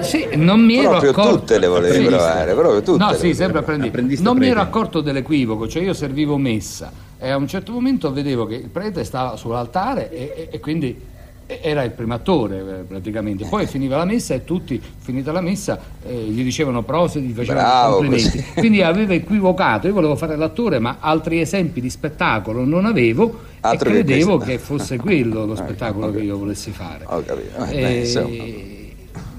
Sì, 0.00 0.28
non 0.36 0.60
mi 0.60 0.76
ero 0.78 0.90
proprio 0.90 1.10
accorto. 1.10 1.38
tutte 1.38 1.58
le 1.58 1.66
volevi 1.66 2.06
provare, 2.06 2.54
proprio 2.54 2.82
tutte. 2.82 3.04
No, 3.04 3.12
sì, 3.12 3.34
sempre 3.34 3.58
apprendi. 3.58 4.20
Non 4.20 4.38
mi 4.38 4.48
ero 4.48 4.60
accorto 4.60 5.00
dell'equivoco, 5.00 5.68
cioè 5.68 5.82
io 5.82 5.92
servivo 5.92 6.38
messa 6.38 6.90
e 7.18 7.30
a 7.30 7.36
un 7.36 7.46
certo 7.46 7.72
momento 7.72 8.12
vedevo 8.12 8.46
che 8.46 8.56
il 8.56 8.68
prete 8.68 9.04
stava 9.04 9.36
sull'altare 9.36 10.10
e, 10.10 10.32
e, 10.36 10.48
e 10.50 10.60
quindi 10.60 10.98
era 11.46 11.82
il 11.82 11.90
primo 11.90 12.14
attore 12.14 12.58
eh, 12.58 12.82
praticamente. 12.82 13.46
Poi 13.46 13.66
finiva 13.66 13.96
la 13.96 14.04
messa 14.04 14.34
e 14.34 14.44
tutti, 14.44 14.80
finita 14.98 15.30
la 15.32 15.40
messa, 15.40 15.78
eh, 16.06 16.12
gli 16.14 16.42
dicevano 16.42 16.82
prose, 16.82 17.20
gli 17.20 17.32
facevano 17.32 17.60
Bravo, 17.66 17.96
complimenti. 17.96 18.38
così. 18.38 18.52
Quindi 18.54 18.82
aveva 18.82 19.14
equivocato. 19.14 19.86
Io 19.86 19.92
volevo 19.92 20.16
fare 20.16 20.36
l'attore, 20.36 20.78
ma 20.78 20.96
altri 21.00 21.40
esempi 21.40 21.80
di 21.80 21.90
spettacolo 21.90 22.64
non 22.64 22.84
avevo 22.86 23.40
Altro 23.60 23.88
e 23.88 23.92
che 23.92 23.98
credevo 24.04 24.36
questo. 24.36 24.52
che 24.52 24.58
fosse 24.58 24.96
quello 24.96 25.44
lo 25.46 25.54
spettacolo 25.56 26.06
ho 26.06 26.10
che 26.12 26.20
io 26.20 26.38
volessi 26.38 26.70
fare. 26.70 27.04
Ho 27.06 27.22
capito. 27.24 27.64
Eh, 27.66 28.02
Eh, 28.02 28.94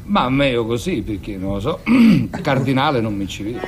ma 0.06 0.30
meglio 0.30 0.66
così 0.66 1.02
perché 1.02 1.36
non 1.38 1.54
lo 1.54 1.60
so, 1.60 1.80
cardinale 2.42 3.02
non 3.02 3.16
mi 3.16 3.28
ci 3.28 3.44
vedo. 3.44 3.60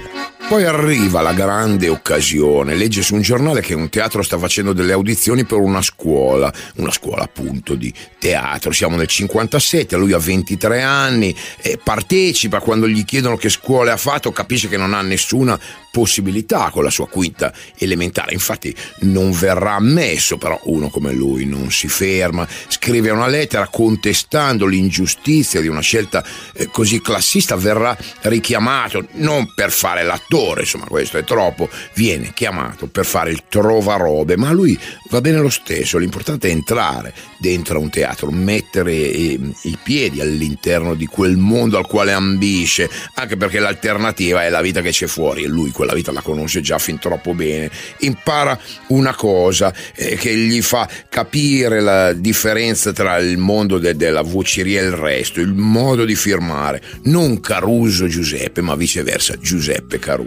Poi 0.48 0.64
arriva 0.64 1.20
la 1.20 1.34
grande 1.34 1.90
occasione, 1.90 2.74
legge 2.74 3.02
su 3.02 3.16
un 3.16 3.22
giornale 3.22 3.60
che 3.60 3.74
un 3.74 3.90
teatro 3.90 4.24
sta 4.24 4.38
facendo 4.38 4.72
delle 4.72 4.94
audizioni 4.94 5.44
per 5.44 5.58
una 5.58 5.82
scuola, 5.82 6.52
una 6.76 6.90
scuola 6.90 7.24
appunto 7.24 7.76
di 7.76 7.94
teatro, 8.18 8.72
siamo 8.72 8.96
nel 8.96 9.08
57, 9.08 9.98
lui 9.98 10.14
ha 10.14 10.18
23 10.18 10.82
anni, 10.82 11.36
e 11.62 11.78
partecipa, 11.84 12.62
quando 12.62 12.88
gli 12.88 13.04
chiedono 13.04 13.36
che 13.36 13.50
scuole 13.50 13.92
ha 13.92 13.98
fatto 13.98 14.32
capisce 14.32 14.70
che 14.70 14.78
non 14.78 14.94
ha 14.94 15.02
nessuna 15.02 15.60
possibilità 15.92 16.70
con 16.70 16.84
la 16.84 16.92
sua 16.92 17.08
quinta 17.08 17.52
elementare, 17.78 18.32
infatti 18.32 18.74
non 19.00 19.32
verrà 19.32 19.74
ammesso, 19.74 20.38
però 20.38 20.58
uno 20.66 20.90
come 20.90 21.12
lui 21.12 21.46
non 21.46 21.72
si 21.72 21.90
ferma, 21.90 22.48
scrive 22.68 23.10
una 23.10 23.28
lettera 23.28 23.68
contestando 23.68 24.66
l'ingiustizia 24.66 25.60
di 25.60 25.68
una 25.68 25.82
scelta 25.82 26.24
eh, 26.54 26.68
così 26.68 27.02
classista, 27.02 27.56
verrà 27.56 27.98
richiamato 28.22 29.08
non 29.14 29.54
per 29.54 29.72
fare 29.72 30.04
l'attore, 30.04 30.36
insomma 30.38 30.86
questo 30.86 31.18
è 31.18 31.24
troppo, 31.24 31.70
viene 31.96 32.32
chiamato 32.34 32.88
per 32.88 33.06
fare 33.06 33.32
il 33.32 33.44
trovarobe, 33.50 34.38
ma 34.38 34.52
lui 34.52 34.78
va 35.10 35.22
bene 35.22 35.40
lo 35.40 35.50
stesso, 35.50 35.98
l'importante 35.98 36.48
è 36.48 36.52
entrare 36.52 37.14
dentro 37.40 37.78
a 37.78 37.82
un 37.82 37.90
teatro, 37.90 38.30
mettere 38.30 38.94
eh, 38.94 39.40
i 39.64 39.78
piedi 39.82 40.22
all'interno 40.22 40.94
di 40.94 41.06
quel 41.06 41.38
mondo 41.38 41.78
al 41.78 41.88
quale 41.88 42.12
ambisce, 42.12 42.90
anche 43.16 43.38
perché 43.38 43.60
l'alternativa 43.60 44.44
è 44.44 44.50
la 44.50 44.62
vita 44.62 44.82
che 44.82 44.92
c'è 44.92 45.08
fuori 45.08 45.44
e 45.44 45.48
lui 45.48 45.72
quella 45.72 45.94
vita 45.94 46.12
la 46.12 46.22
conosce 46.22 46.62
già 46.62 46.78
fin 46.78 47.00
troppo 47.00 47.34
bene, 47.34 47.72
impara 48.00 48.60
una 48.88 49.16
cosa 49.16 49.74
eh, 49.96 50.16
che 50.16 50.36
gli 50.36 50.62
fa 50.62 50.88
capire 51.10 51.80
la 51.82 52.14
differenza 52.14 52.92
tra 52.94 53.18
il 53.18 53.38
mondo 53.38 53.80
de- 53.80 53.96
della 53.96 54.22
voceria 54.22 54.82
e 54.82 54.86
il 54.86 54.92
resto, 54.92 55.40
il 55.40 55.54
modo 55.54 56.06
di 56.06 56.16
firmare, 56.16 56.82
non 57.04 57.40
Caruso 57.40 58.08
Giuseppe, 58.08 58.62
ma 58.62 58.76
viceversa 58.76 59.38
Giuseppe 59.40 60.00
Caruso. 60.00 60.27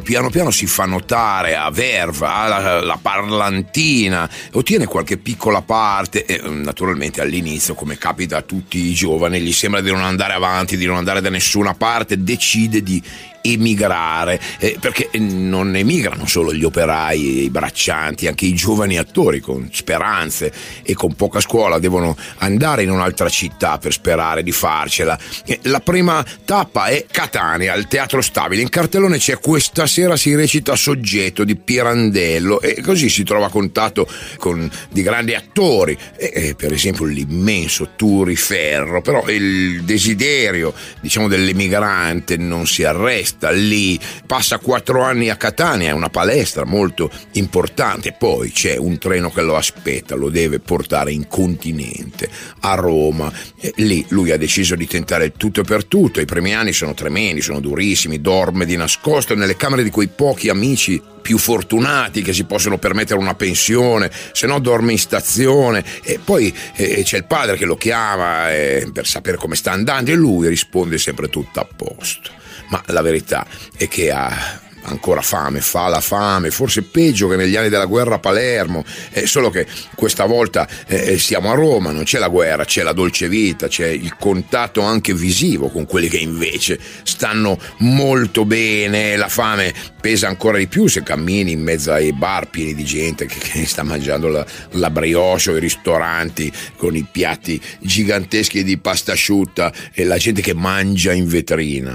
piano 0.00 0.30
piano 0.30 0.50
si 0.50 0.66
fa 0.66 0.84
notare 0.84 1.56
a 1.56 1.70
verva, 1.70 2.34
ha 2.34 2.48
la, 2.48 2.80
la 2.80 2.98
parlantina, 3.00 4.28
ottiene 4.52 4.86
qualche 4.86 5.18
piccola 5.18 5.62
parte 5.62 6.24
e 6.24 6.40
naturalmente 6.48 7.20
all'inizio, 7.20 7.74
come 7.74 7.98
capita 7.98 8.38
a 8.38 8.42
tutti 8.42 8.78
i 8.78 8.94
giovani, 8.94 9.40
gli 9.40 9.52
sembra 9.52 9.80
di 9.80 9.90
non 9.90 10.02
andare 10.02 10.34
avanti, 10.34 10.76
di 10.76 10.86
non 10.86 10.96
andare 10.96 11.20
da 11.20 11.30
nessuna 11.30 11.74
parte, 11.74 12.22
decide 12.22 12.82
di 12.82 13.02
emigrare, 13.42 14.40
eh, 14.58 14.76
perché 14.80 15.10
non 15.18 15.74
emigrano 15.74 16.26
solo 16.26 16.54
gli 16.54 16.62
operai 16.62 17.42
i 17.42 17.50
braccianti, 17.50 18.28
anche 18.28 18.46
i 18.46 18.54
giovani 18.54 18.98
attori 18.98 19.40
con 19.40 19.68
speranze 19.72 20.52
e 20.82 20.94
con 20.94 21.14
poca 21.14 21.40
scuola 21.40 21.80
devono 21.80 22.16
andare 22.38 22.84
in 22.84 22.90
un'altra 22.90 23.28
città 23.28 23.78
per 23.78 23.92
sperare 23.92 24.44
di 24.44 24.52
farcela. 24.52 25.18
Eh, 25.44 25.58
La 25.62 25.80
prima 25.80 26.24
tappa 26.44 26.86
è 26.86 27.04
Catania, 27.10 27.72
al 27.72 27.88
Teatro 27.88 28.20
Stabile. 28.20 28.62
In 28.62 28.68
cartellone 28.68 29.18
c'è 29.18 29.38
questa 29.40 29.81
sera 29.86 30.16
si 30.16 30.34
recita 30.34 30.76
Soggetto 30.76 31.44
di 31.44 31.56
Pirandello 31.56 32.60
e 32.60 32.80
così 32.80 33.08
si 33.08 33.24
trova 33.24 33.46
a 33.46 33.50
contatto 33.50 34.06
con 34.38 34.70
di 34.90 35.02
grandi 35.02 35.34
attori, 35.34 35.96
e, 36.16 36.30
e, 36.34 36.54
per 36.54 36.72
esempio 36.72 37.04
l'immenso 37.04 37.90
Turi 37.96 38.36
Ferro, 38.36 39.00
però 39.00 39.28
il 39.28 39.82
desiderio 39.84 40.72
diciamo 41.00 41.28
dell'emigrante 41.28 42.36
non 42.36 42.66
si 42.66 42.84
arresta 42.84 43.50
lì, 43.50 43.98
passa 44.26 44.58
quattro 44.58 45.02
anni 45.02 45.28
a 45.28 45.36
Catania, 45.36 45.90
è 45.90 45.92
una 45.92 46.10
palestra 46.10 46.64
molto 46.64 47.10
importante, 47.32 48.14
poi 48.18 48.50
c'è 48.50 48.76
un 48.76 48.98
treno 48.98 49.30
che 49.30 49.42
lo 49.42 49.56
aspetta, 49.56 50.14
lo 50.14 50.28
deve 50.28 50.58
portare 50.58 51.12
in 51.12 51.26
continente, 51.28 52.28
a 52.60 52.74
Roma, 52.74 53.32
E 53.60 53.72
lì 53.76 54.04
lui 54.08 54.30
ha 54.30 54.36
deciso 54.36 54.74
di 54.74 54.86
tentare 54.86 55.32
tutto 55.32 55.60
e 55.60 55.64
per 55.64 55.84
tutto, 55.84 56.20
i 56.20 56.24
primi 56.24 56.54
anni 56.54 56.72
sono 56.72 56.94
tremendi, 56.94 57.40
sono 57.40 57.60
durissimi, 57.60 58.20
dorme 58.20 58.66
di 58.66 58.76
nascosto 58.76 59.34
nelle 59.34 59.56
camere 59.62 59.84
di 59.84 59.90
quei 59.90 60.08
pochi 60.08 60.48
amici 60.48 61.00
più 61.22 61.38
fortunati 61.38 62.20
che 62.20 62.32
si 62.32 62.42
possono 62.42 62.78
permettere 62.78 63.20
una 63.20 63.36
pensione, 63.36 64.10
se 64.32 64.48
no 64.48 64.58
dorme 64.58 64.90
in 64.90 64.98
stazione 64.98 65.84
e 66.02 66.18
poi 66.18 66.52
eh, 66.74 67.04
c'è 67.04 67.18
il 67.18 67.26
padre 67.26 67.56
che 67.56 67.64
lo 67.64 67.76
chiama 67.76 68.52
eh, 68.52 68.90
per 68.92 69.06
sapere 69.06 69.36
come 69.36 69.54
sta 69.54 69.70
andando 69.70 70.10
e 70.10 70.16
lui 70.16 70.48
risponde 70.48 70.98
sempre 70.98 71.28
tutto 71.28 71.60
a 71.60 71.68
posto. 71.76 72.32
Ma 72.70 72.82
la 72.86 73.02
verità 73.02 73.46
è 73.76 73.86
che 73.86 74.10
ha 74.10 74.60
ancora 74.82 75.20
fame, 75.20 75.60
fa 75.60 75.88
la 75.88 76.00
fame, 76.00 76.50
forse 76.50 76.82
peggio 76.82 77.28
che 77.28 77.36
negli 77.36 77.56
anni 77.56 77.68
della 77.68 77.86
guerra 77.86 78.16
a 78.16 78.18
Palermo, 78.18 78.84
eh, 79.10 79.26
solo 79.26 79.50
che 79.50 79.66
questa 79.94 80.24
volta 80.24 80.66
eh, 80.86 81.18
siamo 81.18 81.50
a 81.50 81.54
Roma, 81.54 81.90
non 81.90 82.04
c'è 82.04 82.18
la 82.18 82.28
guerra, 82.28 82.64
c'è 82.64 82.82
la 82.82 82.92
dolce 82.92 83.28
vita, 83.28 83.68
c'è 83.68 83.86
il 83.86 84.16
contatto 84.16 84.80
anche 84.82 85.14
visivo 85.14 85.68
con 85.68 85.86
quelli 85.86 86.08
che 86.08 86.18
invece 86.18 86.78
stanno 87.02 87.58
molto 87.78 88.44
bene, 88.44 89.16
la 89.16 89.28
fame 89.28 89.72
pesa 90.00 90.28
ancora 90.28 90.58
di 90.58 90.66
più 90.66 90.88
se 90.88 91.02
cammini 91.02 91.52
in 91.52 91.62
mezzo 91.62 91.92
ai 91.92 92.12
bar 92.12 92.48
pieni 92.48 92.74
di 92.74 92.84
gente 92.84 93.26
che, 93.26 93.38
che 93.38 93.66
sta 93.66 93.82
mangiando 93.82 94.28
la, 94.28 94.44
la 94.72 94.90
brioche 94.90 95.50
o 95.50 95.56
i 95.56 95.60
ristoranti 95.60 96.52
con 96.76 96.96
i 96.96 97.06
piatti 97.08 97.60
giganteschi 97.80 98.64
di 98.64 98.78
pasta 98.78 99.12
asciutta 99.12 99.72
e 99.92 100.04
la 100.04 100.16
gente 100.16 100.42
che 100.42 100.54
mangia 100.54 101.12
in 101.12 101.28
vetrina. 101.28 101.94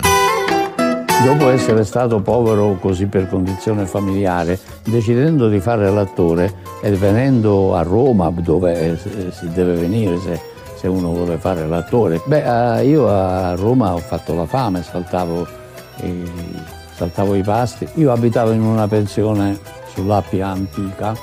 Dopo 1.24 1.50
essere 1.50 1.84
stato 1.84 2.22
povero 2.22 2.78
così 2.80 3.08
per 3.08 3.28
condizione 3.28 3.86
familiare, 3.86 4.58
decidendo 4.84 5.50
di 5.50 5.60
fare 5.60 5.90
l'attore 5.90 6.54
e 6.82 6.92
venendo 6.92 7.76
a 7.76 7.82
Roma, 7.82 8.32
dove 8.32 8.98
si 8.98 9.50
deve 9.50 9.74
venire 9.74 10.20
se, 10.20 10.40
se 10.76 10.88
uno 10.88 11.12
vuole 11.12 11.38
fare 11.38 11.68
l'attore, 11.68 12.22
beh, 12.24 12.84
io 12.86 13.10
a 13.10 13.56
Roma 13.56 13.94
ho 13.94 13.98
fatto 13.98 14.36
la 14.36 14.46
fame, 14.46 14.84
saltavo 14.84 15.46
i, 16.04 16.24
saltavo 16.96 17.36
i 17.36 17.42
pasti. 17.42 17.86
Io 17.96 18.12
abitavo 18.12 18.52
in 18.52 18.62
una 18.62 18.88
pensione 18.88 19.60
sull'Appia 19.94 20.48
antica, 20.48 21.14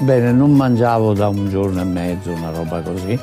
bene, 0.00 0.30
non 0.32 0.52
mangiavo 0.52 1.14
da 1.14 1.28
un 1.28 1.48
giorno 1.48 1.80
e 1.80 1.84
mezzo, 1.84 2.32
una 2.32 2.50
roba 2.50 2.80
così. 2.82 3.18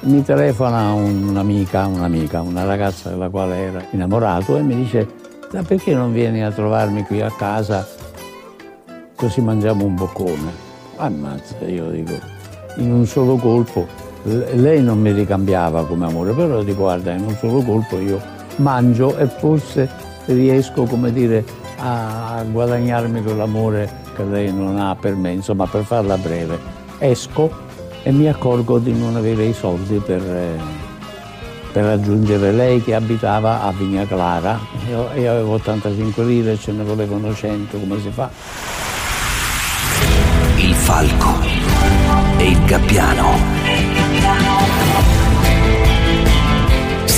Mi 0.00 0.22
telefona 0.24 0.92
un'amica, 0.92 1.86
un'amica, 1.86 2.42
una 2.42 2.64
ragazza 2.64 3.08
della 3.08 3.28
quale 3.28 3.56
era 3.56 3.84
innamorato 3.92 4.56
e 4.56 4.62
mi 4.62 4.74
dice 4.74 5.19
ma 5.52 5.62
perché 5.62 5.94
non 5.94 6.12
vieni 6.12 6.44
a 6.44 6.50
trovarmi 6.50 7.02
qui 7.04 7.20
a 7.20 7.30
casa 7.30 7.86
così 9.14 9.40
mangiamo 9.40 9.84
un 9.84 9.96
boccone? 9.96 10.68
Ammazza, 10.96 11.56
io 11.66 11.90
dico, 11.90 12.14
in 12.76 12.92
un 12.92 13.04
solo 13.06 13.36
colpo, 13.36 13.86
lei 14.22 14.82
non 14.82 15.00
mi 15.00 15.12
ricambiava 15.12 15.84
come 15.86 16.06
amore, 16.06 16.32
però 16.32 16.62
dico 16.62 16.82
guarda, 16.82 17.12
in 17.12 17.24
un 17.24 17.34
solo 17.36 17.62
colpo 17.62 17.98
io 17.98 18.20
mangio 18.56 19.16
e 19.16 19.26
forse 19.26 19.88
riesco, 20.26 20.84
come 20.84 21.12
dire, 21.12 21.44
a 21.78 22.44
guadagnarmi 22.50 23.22
quell'amore 23.22 23.90
che 24.14 24.24
lei 24.24 24.52
non 24.52 24.78
ha 24.78 24.94
per 24.94 25.16
me, 25.16 25.32
insomma 25.32 25.66
per 25.66 25.84
farla 25.84 26.16
breve. 26.16 26.58
Esco 26.98 27.50
e 28.02 28.12
mi 28.12 28.28
accorgo 28.28 28.78
di 28.78 28.92
non 28.98 29.16
avere 29.16 29.44
i 29.44 29.52
soldi 29.52 29.96
per, 29.98 30.22
eh, 30.22 30.79
per 31.72 31.84
raggiungere 31.84 32.52
lei 32.52 32.82
che 32.82 32.94
abitava 32.94 33.62
a 33.62 33.72
Vigna 33.72 34.06
Clara. 34.06 34.58
Io, 34.88 35.10
io 35.14 35.30
avevo 35.30 35.54
85 35.54 36.24
lire, 36.24 36.58
ce 36.58 36.72
ne 36.72 36.82
volevano 36.82 37.34
100, 37.34 37.78
come 37.78 38.00
si 38.00 38.10
fa? 38.10 38.30
Il 40.56 40.74
falco 40.74 41.40
e 42.38 42.48
il 42.48 42.64
gabbiano 42.64 43.59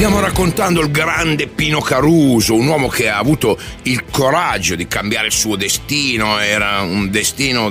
Stiamo 0.02 0.18
raccontando 0.18 0.80
il 0.80 0.90
grande 0.90 1.46
Pino 1.46 1.80
Caruso, 1.80 2.56
un 2.56 2.66
uomo 2.66 2.88
che 2.88 3.08
ha 3.08 3.18
avuto 3.18 3.56
il 3.82 4.02
coraggio 4.10 4.74
di 4.74 4.88
cambiare 4.88 5.28
il 5.28 5.32
suo 5.32 5.54
destino, 5.54 6.40
era 6.40 6.80
un 6.80 7.08
destino 7.08 7.70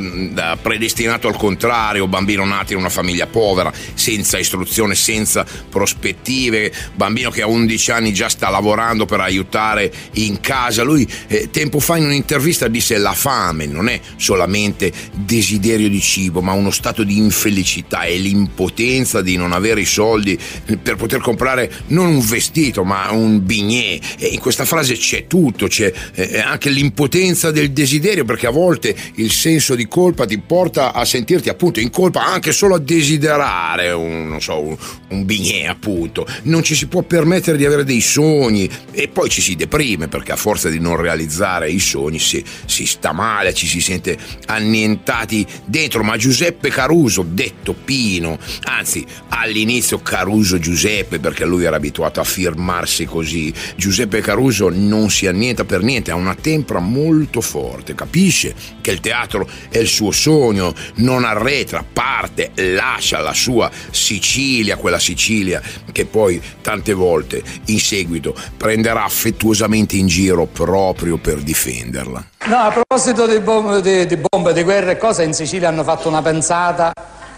predestinato 0.61 1.27
al 1.27 1.35
contrario, 1.35 2.07
bambino 2.07 2.45
nato 2.45 2.71
in 2.71 2.79
una 2.79 2.87
famiglia 2.87 3.27
povera, 3.27 3.69
senza 3.95 4.37
istruzione, 4.37 4.95
senza 4.95 5.45
prospettive, 5.69 6.71
bambino 6.95 7.31
che 7.31 7.41
a 7.41 7.47
11 7.47 7.91
anni 7.91 8.13
già 8.13 8.29
sta 8.29 8.49
lavorando 8.49 9.05
per 9.05 9.19
aiutare 9.19 9.91
in 10.13 10.39
casa. 10.39 10.83
Lui 10.83 11.05
eh, 11.27 11.49
tempo 11.51 11.81
fa 11.81 11.97
in 11.97 12.05
un'intervista 12.05 12.69
disse 12.69 12.97
la 12.97 13.11
fame 13.11 13.65
non 13.65 13.89
è 13.89 13.99
solamente 14.15 14.89
desiderio 15.11 15.89
di 15.89 15.99
cibo, 15.99 16.41
ma 16.41 16.53
uno 16.53 16.71
stato 16.71 17.03
di 17.03 17.17
infelicità 17.17 18.03
e 18.03 18.15
l'impotenza 18.15 19.21
di 19.21 19.35
non 19.35 19.51
avere 19.51 19.81
i 19.81 19.85
soldi 19.85 20.39
per 20.81 20.95
poter 20.95 21.19
comprare 21.19 21.69
non 21.87 22.07
un 22.07 22.19
vestito 22.21 22.83
ma 22.83 23.11
un 23.11 23.43
bignè 23.45 23.99
e 24.17 24.27
in 24.27 24.39
questa 24.39 24.65
frase 24.65 24.95
c'è 24.95 25.27
tutto, 25.27 25.67
c'è 25.67 25.91
eh, 26.13 26.39
anche 26.39 26.69
l'impotenza 26.69 27.51
del 27.51 27.71
desiderio 27.71 28.25
perché 28.25 28.47
a 28.47 28.51
volte 28.51 28.95
il 29.15 29.31
senso 29.31 29.75
di 29.75 29.87
colpa 29.87 30.25
ti 30.25 30.37
porta 30.39 30.93
a 30.93 31.05
sentirti 31.05 31.49
appunto 31.49 31.79
in 31.79 31.89
colpa 31.89 32.25
anche 32.25 32.51
solo 32.51 32.75
a 32.75 32.79
desiderare 32.79 33.91
un, 33.91 34.37
so, 34.39 34.59
un, 34.61 34.77
un 35.09 35.25
bignè 35.25 35.65
appunto, 35.65 36.27
non 36.43 36.63
ci 36.63 36.75
si 36.75 36.87
può 36.87 37.01
permettere 37.01 37.57
di 37.57 37.65
avere 37.65 37.83
dei 37.83 38.01
sogni. 38.01 38.69
E 38.91 39.07
poi 39.07 39.29
ci 39.29 39.41
si 39.41 39.55
deprime 39.55 40.07
perché 40.07 40.33
a 40.33 40.35
forza 40.35 40.69
di 40.69 40.79
non 40.79 40.97
realizzare 40.97 41.69
i 41.71 41.79
sogni 41.79 42.19
si, 42.19 42.43
si 42.65 42.85
sta 42.85 43.13
male, 43.13 43.53
ci 43.53 43.67
si 43.67 43.81
sente 43.81 44.17
annientati 44.47 45.45
dentro, 45.65 46.03
ma 46.03 46.17
Giuseppe 46.17 46.69
Caruso, 46.69 47.25
detto 47.27 47.73
Pino, 47.73 48.37
anzi 48.63 49.05
all'inizio 49.29 50.01
Caruso 50.01 50.59
Giuseppe 50.59 51.19
perché 51.19 51.45
lui 51.45 51.63
era 51.63 51.77
abituato 51.77 52.10
abituato 52.11 52.19
a 52.19 52.23
firmarsi 52.23 53.05
così. 53.05 53.53
Giuseppe 53.75 54.21
Caruso 54.21 54.69
non 54.69 55.09
si 55.09 55.25
annienta 55.25 55.63
per 55.63 55.81
niente, 55.81 56.11
ha 56.11 56.15
una 56.15 56.35
tempra 56.35 56.79
molto 56.79 57.41
forte, 57.41 57.95
capisce 57.95 58.53
che 58.81 58.91
il 58.91 58.99
teatro 58.99 59.47
è 59.69 59.77
il 59.77 59.87
suo 59.87 60.11
sogno, 60.11 60.73
non 60.95 61.23
arretra, 61.23 61.83
parte, 61.91 62.51
lascia 62.55 63.19
la 63.19 63.33
sua 63.33 63.71
Sicilia, 63.89 64.75
quella 64.75 64.99
Sicilia 64.99 65.61
che 65.91 66.05
poi 66.05 66.41
tante 66.61 66.93
volte 66.93 67.41
in 67.65 67.79
seguito 67.79 68.35
prenderà 68.57 69.05
affettuosamente 69.05 69.95
in 69.95 70.07
giro 70.07 70.45
proprio 70.45 71.17
per 71.17 71.37
difenderla. 71.37 72.25
No, 72.47 72.57
a 72.57 72.71
proposito 72.71 73.27
di 73.27 73.39
bombe 73.39 73.81
di, 73.81 74.05
di, 74.05 74.17
bombe, 74.17 74.53
di 74.53 74.63
guerre 74.63 74.93
e 74.93 74.97
cose, 74.97 75.23
in 75.23 75.33
Sicilia 75.33 75.69
hanno 75.69 75.83
fatto 75.83 76.09
una 76.09 76.21
pensata 76.21 76.91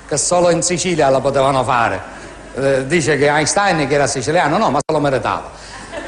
che 0.08 0.17
solo 0.17 0.50
in 0.50 0.62
Sicilia 0.62 1.10
la 1.10 1.19
potevano 1.19 1.63
fare 1.63 2.21
eh, 2.56 2.86
dice 2.88 3.18
che 3.18 3.28
Einstein 3.28 3.88
che 3.88 3.94
era 3.94 4.08
siciliano, 4.08 4.58
no, 4.58 4.70
ma 4.70 4.80
se 4.86 4.94
lo 4.94 5.00
meritava. 5.00 5.52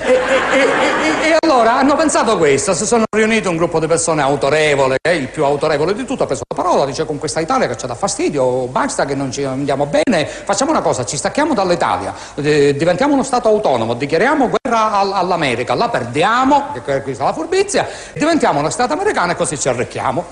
E, 0.02 0.12
e, 0.12 0.60
e, 0.60 1.30
e, 1.30 1.38
allora 1.40 1.78
hanno 1.78 1.96
pensato 1.96 2.38
questo, 2.38 2.74
si 2.74 2.86
sono 2.86 3.06
riuniti 3.10 3.48
un 3.48 3.56
gruppo 3.56 3.80
di 3.80 3.88
persone 3.88 4.22
autorevole, 4.22 4.98
eh, 5.02 5.16
il 5.16 5.30
più 5.30 5.44
autorevole 5.44 5.94
di 5.94 6.06
tutto 6.06 6.24
ha 6.24 6.26
preso 6.26 6.44
la 6.48 6.62
parola, 6.62 6.86
dice 6.86 7.06
con 7.06 7.18
questa 7.18 7.40
Italia 7.40 7.68
che 7.68 7.78
ci 7.78 7.88
dà 7.88 7.96
fastidio, 7.96 8.68
basta 8.68 9.06
che 9.06 9.16
non 9.16 9.32
ci 9.32 9.44
andiamo 9.44 9.86
bene, 9.86 10.26
facciamo 10.26 10.72
una 10.72 10.82
cosa, 10.82 11.06
ci 11.06 11.18
stacchiamo 11.18 11.54
dall'Italia, 11.54 12.14
eh, 12.36 12.76
diventiamo 12.76 13.14
uno 13.14 13.24
Stato 13.24 13.48
autonomo, 13.48 13.94
dichiariamo 13.94 14.50
guerra 14.50 14.92
all- 14.92 15.14
all'America, 15.14 15.74
la 15.76 15.90
perdiamo, 15.90 16.68
che 16.84 17.02
qui 17.02 17.14
sta 17.14 17.26
la 17.26 17.34
furbizia, 17.34 17.88
diventiamo 18.14 18.60
uno 18.60 18.70
Stato 18.70 18.94
americano 18.94 19.32
e 19.32 19.36
così 19.36 19.58
ci 19.60 19.70
arricchiamo. 19.70 20.24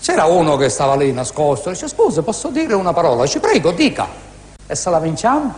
C'era 0.00 0.24
uno 0.24 0.56
che 0.56 0.68
stava 0.68 0.96
lì 0.96 1.12
nascosto, 1.12 1.70
dice 1.70 1.88
scusa 1.88 2.22
posso 2.22 2.48
dire 2.48 2.74
una 2.74 2.92
parola? 2.92 3.22
Dice 3.22 3.40
prego, 3.40 3.70
dica. 3.70 4.32
E 4.66 4.74
se 4.74 4.88
la 4.88 4.98
vinciamo? 4.98 5.54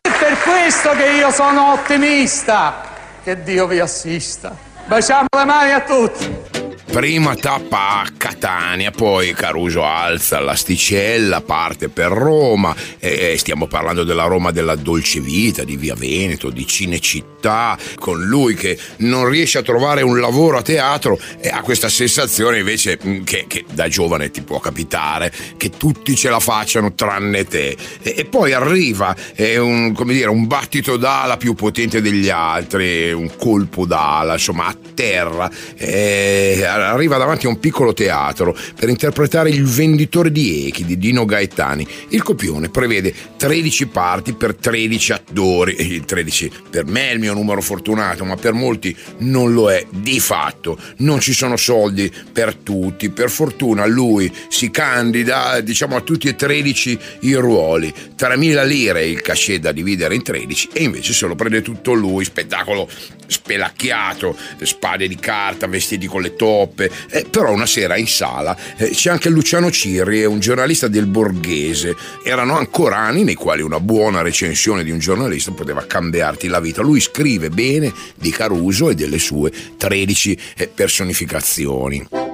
È 0.00 0.10
per 0.18 0.38
questo 0.42 0.90
che 0.90 1.10
io 1.10 1.30
sono 1.30 1.72
ottimista. 1.72 2.90
Che 3.22 3.42
Dio 3.42 3.66
vi 3.66 3.80
assista. 3.80 4.54
Baciamo 4.84 5.26
le 5.34 5.44
mani 5.44 5.72
a 5.72 5.80
tutti. 5.80 6.51
Prima 6.90 7.34
tappa 7.36 8.02
a 8.02 8.08
Catania, 8.16 8.90
poi 8.90 9.32
Caruso 9.32 9.84
alza 9.84 10.40
l'asticella, 10.40 11.40
parte 11.40 11.88
per 11.88 12.10
Roma, 12.10 12.74
e 12.98 13.36
stiamo 13.38 13.66
parlando 13.66 14.04
della 14.04 14.24
Roma 14.24 14.50
della 14.50 14.74
dolce 14.74 15.20
vita, 15.20 15.64
di 15.64 15.76
Via 15.76 15.94
Veneto, 15.94 16.50
di 16.50 16.66
Cinecittà, 16.66 17.78
con 17.98 18.22
lui 18.22 18.54
che 18.54 18.78
non 18.98 19.26
riesce 19.28 19.58
a 19.58 19.62
trovare 19.62 20.02
un 20.02 20.20
lavoro 20.20 20.58
a 20.58 20.62
teatro 20.62 21.18
e 21.40 21.48
ha 21.48 21.62
questa 21.62 21.88
sensazione 21.88 22.58
invece 22.58 22.98
mm, 23.04 23.22
che, 23.24 23.46
che 23.48 23.64
da 23.72 23.88
giovane 23.88 24.30
ti 24.30 24.42
può 24.42 24.58
capitare, 24.60 25.32
che 25.56 25.70
tutti 25.70 26.14
ce 26.14 26.28
la 26.28 26.40
facciano 26.40 26.92
tranne 26.94 27.44
te. 27.44 27.76
E, 28.02 28.14
e 28.18 28.24
poi 28.26 28.52
arriva 28.52 29.16
è 29.34 29.56
un, 29.56 29.92
come 29.94 30.12
dire, 30.12 30.28
un 30.28 30.46
battito 30.46 30.96
d'ala 30.98 31.36
più 31.38 31.54
potente 31.54 32.02
degli 32.02 32.28
altri, 32.28 33.12
un 33.12 33.34
colpo 33.36 33.86
d'ala, 33.86 34.34
insomma 34.34 34.66
a 34.66 34.76
terra. 34.94 35.50
E, 35.76 36.64
arriva 36.80 37.16
davanti 37.16 37.46
a 37.46 37.48
un 37.48 37.58
piccolo 37.58 37.92
teatro 37.92 38.56
per 38.78 38.88
interpretare 38.88 39.50
il 39.50 39.64
venditore 39.64 40.30
di 40.30 40.66
echi 40.66 40.84
di 40.84 40.98
Dino 40.98 41.24
Gaetani. 41.24 41.86
Il 42.08 42.22
copione 42.22 42.68
prevede 42.68 43.14
13 43.36 43.86
parti 43.86 44.32
per 44.34 44.54
13 44.54 45.12
attori. 45.12 45.76
Il 45.78 46.04
13 46.04 46.50
per 46.70 46.84
me 46.86 47.10
è 47.10 47.12
il 47.12 47.18
mio 47.18 47.34
numero 47.34 47.60
fortunato, 47.60 48.24
ma 48.24 48.36
per 48.36 48.52
molti 48.52 48.96
non 49.18 49.52
lo 49.52 49.70
è. 49.70 49.84
Di 49.90 50.20
fatto 50.20 50.78
non 50.98 51.20
ci 51.20 51.32
sono 51.32 51.56
soldi 51.56 52.12
per 52.32 52.54
tutti. 52.56 53.10
Per 53.10 53.30
fortuna 53.30 53.86
lui 53.86 54.32
si 54.48 54.70
candida 54.70 55.60
diciamo 55.60 55.96
a 55.96 56.00
tutti 56.00 56.28
e 56.28 56.34
13 56.34 56.98
i 57.20 57.34
ruoli. 57.34 57.92
3.000 58.16 58.66
lire 58.66 59.06
il 59.06 59.20
cachet 59.20 59.60
da 59.60 59.72
dividere 59.72 60.14
in 60.14 60.22
13 60.22 60.68
e 60.72 60.82
invece 60.82 61.12
se 61.12 61.26
lo 61.26 61.34
prende 61.34 61.62
tutto 61.62 61.92
lui. 61.92 62.24
Spettacolo 62.24 62.88
spelacchiato, 63.32 64.36
spade 64.60 65.08
di 65.08 65.16
carta, 65.16 65.66
vestiti 65.66 66.06
con 66.06 66.20
le 66.20 66.36
toppe. 66.62 66.90
Eh, 67.10 67.26
però 67.28 67.52
una 67.52 67.66
sera 67.66 67.96
in 67.96 68.06
sala 68.06 68.56
eh, 68.76 68.90
c'è 68.90 69.10
anche 69.10 69.28
Luciano 69.28 69.70
Cirri, 69.70 70.24
un 70.24 70.40
giornalista 70.40 70.88
del 70.88 71.06
Borghese. 71.06 71.96
Erano 72.24 72.56
ancora 72.56 72.96
anni 72.98 73.24
nei 73.24 73.34
quali 73.34 73.62
una 73.62 73.80
buona 73.80 74.22
recensione 74.22 74.84
di 74.84 74.90
un 74.90 74.98
giornalista 74.98 75.50
poteva 75.52 75.84
cambiarti 75.86 76.48
la 76.48 76.60
vita. 76.60 76.82
Lui 76.82 77.00
scrive 77.00 77.50
bene 77.50 77.92
di 78.14 78.30
Caruso 78.30 78.90
e 78.90 78.94
delle 78.94 79.18
sue 79.18 79.52
13 79.76 80.38
eh, 80.56 80.68
personificazioni. 80.68 82.31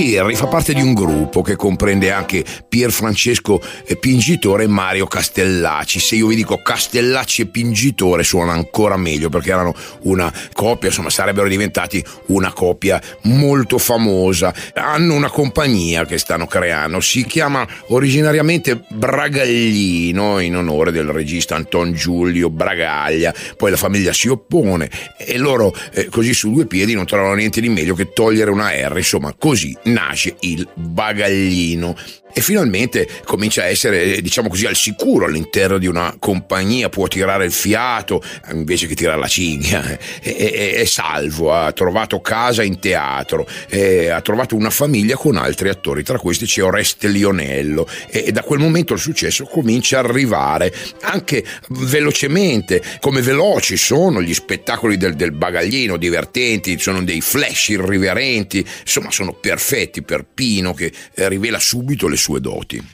Cirri 0.00 0.34
fa 0.34 0.46
parte 0.46 0.72
di 0.72 0.80
un 0.80 0.94
gruppo 0.94 1.42
che 1.42 1.56
comprende 1.56 2.10
anche 2.10 2.42
Pier 2.66 2.90
Francesco 2.90 3.60
Pingitore 4.00 4.64
e 4.64 4.66
Mario 4.66 5.06
Castellacci. 5.06 6.00
Se 6.00 6.14
io 6.14 6.28
vi 6.28 6.36
dico 6.36 6.62
Castellacci 6.62 7.42
e 7.42 7.46
Pingitore 7.46 8.22
suona 8.22 8.52
ancora 8.52 8.96
meglio 8.96 9.28
perché 9.28 9.50
erano 9.50 9.74
una 10.04 10.32
coppia, 10.54 10.88
insomma 10.88 11.10
sarebbero 11.10 11.48
diventati 11.48 12.02
una 12.28 12.50
coppia 12.50 12.98
molto 13.24 13.76
famosa. 13.76 14.54
Hanno 14.72 15.12
una 15.12 15.28
compagnia 15.28 16.06
che 16.06 16.16
stanno 16.16 16.46
creando, 16.46 17.00
si 17.00 17.26
chiama 17.26 17.68
originariamente 17.88 18.84
Bragaglino 18.88 20.38
in 20.38 20.56
onore 20.56 20.92
del 20.92 21.08
regista 21.08 21.56
Anton 21.56 21.92
Giulio 21.92 22.48
Bragaglia, 22.48 23.34
poi 23.54 23.70
la 23.70 23.76
famiglia 23.76 24.14
si 24.14 24.28
oppone 24.28 24.88
e 25.18 25.36
loro 25.36 25.74
eh, 25.92 26.06
così 26.06 26.32
su 26.32 26.50
due 26.52 26.64
piedi 26.64 26.94
non 26.94 27.04
trovano 27.04 27.34
niente 27.34 27.60
di 27.60 27.68
meglio 27.68 27.94
che 27.94 28.14
togliere 28.14 28.50
una 28.50 28.70
R, 28.70 28.94
insomma 28.96 29.34
così 29.36 29.76
nasce 29.92 30.36
il 30.40 30.66
bagaglino 30.74 31.96
e 32.32 32.40
finalmente 32.40 33.08
comincia 33.24 33.62
a 33.62 33.66
essere, 33.66 34.20
diciamo 34.20 34.48
così, 34.48 34.66
al 34.66 34.76
sicuro 34.76 35.26
all'interno 35.26 35.78
di 35.78 35.86
una 35.86 36.16
compagnia, 36.18 36.88
può 36.88 37.06
tirare 37.06 37.44
il 37.44 37.52
fiato 37.52 38.22
invece 38.52 38.86
che 38.86 38.94
tirare 38.94 39.18
la 39.18 39.28
cinghia, 39.28 39.98
è, 40.20 40.34
è, 40.34 40.74
è 40.74 40.84
salvo, 40.84 41.52
ha 41.52 41.72
trovato 41.72 42.20
casa 42.20 42.62
in 42.62 42.78
teatro, 42.78 43.46
è, 43.68 44.06
ha 44.08 44.20
trovato 44.20 44.56
una 44.56 44.70
famiglia 44.70 45.16
con 45.16 45.36
altri 45.36 45.68
attori, 45.68 46.02
tra 46.02 46.18
questi 46.18 46.46
c'è 46.46 46.62
Oreste 46.62 47.08
Lionello. 47.08 47.88
E, 48.08 48.24
e 48.26 48.32
da 48.32 48.42
quel 48.42 48.58
momento 48.58 48.94
il 48.94 49.00
successo 49.00 49.44
comincia 49.44 49.98
a 49.98 50.04
arrivare 50.04 50.72
anche 51.02 51.44
velocemente, 51.68 52.82
come 53.00 53.22
veloci 53.22 53.76
sono 53.76 54.22
gli 54.22 54.34
spettacoli 54.34 54.96
del, 54.96 55.14
del 55.14 55.32
bagaglino, 55.32 55.96
divertenti, 55.96 56.78
sono 56.78 57.02
dei 57.02 57.20
flash 57.20 57.68
irriverenti, 57.68 58.64
insomma 58.80 59.10
sono 59.10 59.32
perfetti 59.32 60.02
per 60.02 60.26
Pino 60.32 60.74
che 60.74 60.92
eh, 61.14 61.28
rivela 61.28 61.58
subito 61.58 62.08
le 62.08 62.16
sue 62.20 62.40
doti 62.40 62.84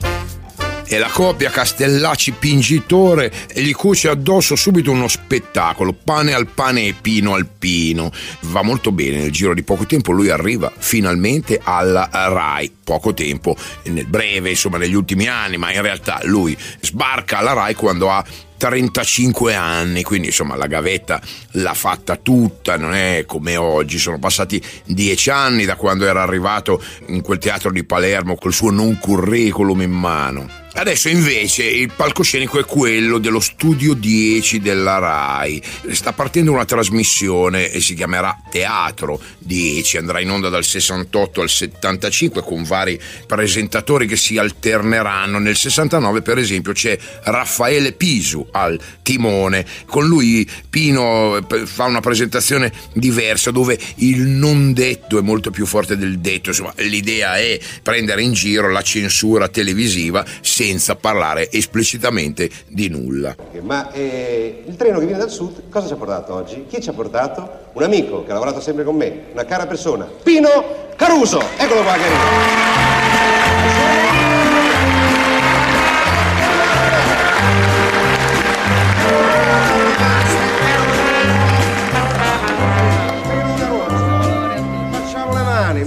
e 0.89 0.97
la 0.97 1.09
coppia 1.09 1.49
Castellacci 1.49 2.31
Pingitore 2.31 3.31
gli 3.53 3.73
cuce 3.73 4.07
addosso 4.07 4.55
subito 4.55 4.89
uno 4.91 5.09
spettacolo, 5.09 5.91
pane 5.91 6.33
al 6.33 6.47
pane 6.47 6.87
e 6.87 6.93
pino 6.93 7.33
al 7.33 7.45
pino. 7.45 8.09
Va 8.41 8.61
molto 8.61 8.93
bene, 8.93 9.17
nel 9.17 9.31
giro 9.31 9.53
di 9.53 9.63
poco 9.63 9.85
tempo 9.85 10.13
lui 10.13 10.29
arriva 10.29 10.71
finalmente 10.77 11.59
alla 11.61 12.09
RAI, 12.09 12.71
poco 12.83 13.13
tempo, 13.13 13.55
nel 13.83 14.05
breve, 14.05 14.51
insomma 14.51 14.77
negli 14.77 14.95
ultimi 14.95 15.27
anni, 15.27 15.57
ma 15.57 15.73
in 15.73 15.81
realtà 15.81 16.21
lui 16.23 16.57
sbarca 16.79 17.39
alla 17.39 17.53
RAI 17.53 17.75
quando 17.75 18.09
ha 18.09 18.23
35 18.57 19.53
anni, 19.53 20.03
quindi 20.03 20.27
insomma 20.27 20.55
la 20.55 20.67
gavetta 20.67 21.21
l'ha 21.51 21.73
fatta 21.73 22.15
tutta, 22.15 22.75
non 22.77 22.93
è 22.93 23.23
come 23.25 23.55
oggi, 23.55 23.97
sono 23.97 24.19
passati 24.19 24.61
10 24.85 25.29
anni 25.29 25.65
da 25.65 25.75
quando 25.75 26.05
era 26.05 26.23
arrivato 26.23 26.83
in 27.07 27.21
quel 27.21 27.37
teatro 27.37 27.71
di 27.71 27.83
Palermo 27.83 28.35
col 28.35 28.53
suo 28.53 28.71
non 28.71 28.97
curriculum 28.99 29.81
in 29.81 29.91
mano. 29.91 30.56
Adesso 30.77 31.09
invece 31.09 31.63
il 31.63 31.91
palcoscenico 31.91 32.59
è 32.59 32.63
quello 32.63 33.17
dello 33.17 33.39
studio 33.39 33.95
10 33.95 34.59
della 34.59 34.99
RAI. 34.99 35.59
Sta 35.89 36.13
partendo 36.13 36.51
una 36.51 36.65
trasmissione 36.65 37.71
e 37.71 37.81
si 37.81 37.95
chiamerà 37.95 38.39
Teatro 38.47 39.19
10, 39.39 39.97
andrà 39.97 40.19
in 40.19 40.29
onda 40.29 40.49
dal 40.49 40.63
68 40.63 41.41
al 41.41 41.49
75 41.49 42.43
con 42.43 42.61
vari 42.61 43.01
presentatori 43.25 44.05
che 44.05 44.17
si 44.17 44.37
alterneranno. 44.37 45.39
Nel 45.39 45.55
69 45.55 46.21
per 46.21 46.37
esempio 46.37 46.73
c'è 46.73 46.95
Raffaele 47.23 47.93
Pisu 47.93 48.47
al 48.51 48.79
timone, 49.01 49.65
con 49.87 50.05
lui 50.05 50.47
Pino 50.69 51.37
eh, 51.37 51.65
fa 51.65 51.85
una 51.85 52.01
presentazione 52.01 52.71
diversa 52.93 53.49
dove 53.49 53.79
il 53.95 54.21
non 54.27 54.73
detto 54.73 55.17
è 55.17 55.21
molto 55.21 55.49
più 55.49 55.65
forte 55.65 55.97
del 55.97 56.19
detto, 56.19 56.49
insomma 56.49 56.73
l'idea 56.77 57.37
è 57.37 57.59
prendere 57.81 58.21
in 58.21 58.33
giro 58.33 58.69
la 58.69 58.83
censura 58.83 59.47
televisiva 59.47 60.23
senza 60.67 60.95
parlare 60.95 61.49
esplicitamente 61.49 62.49
di 62.67 62.89
nulla. 62.89 63.35
Ma 63.61 63.89
eh, 63.93 64.63
il 64.67 64.75
treno 64.75 64.99
che 64.99 65.05
viene 65.05 65.19
dal 65.19 65.31
sud 65.31 65.69
cosa 65.69 65.87
ci 65.87 65.93
ha 65.93 65.95
portato 65.95 66.33
oggi? 66.33 66.65
Chi 66.67 66.81
ci 66.81 66.89
ha 66.89 66.93
portato? 66.93 67.69
Un 67.73 67.83
amico 67.83 68.23
che 68.25 68.31
ha 68.31 68.33
lavorato 68.33 68.59
sempre 68.59 68.83
con 68.83 68.95
me, 68.95 69.27
una 69.31 69.45
cara 69.45 69.65
persona, 69.65 70.05
Pino 70.23 70.85
Caruso. 70.97 71.41
Eccolo 71.57 71.83
qua, 71.83 71.93
carino. 71.93 72.87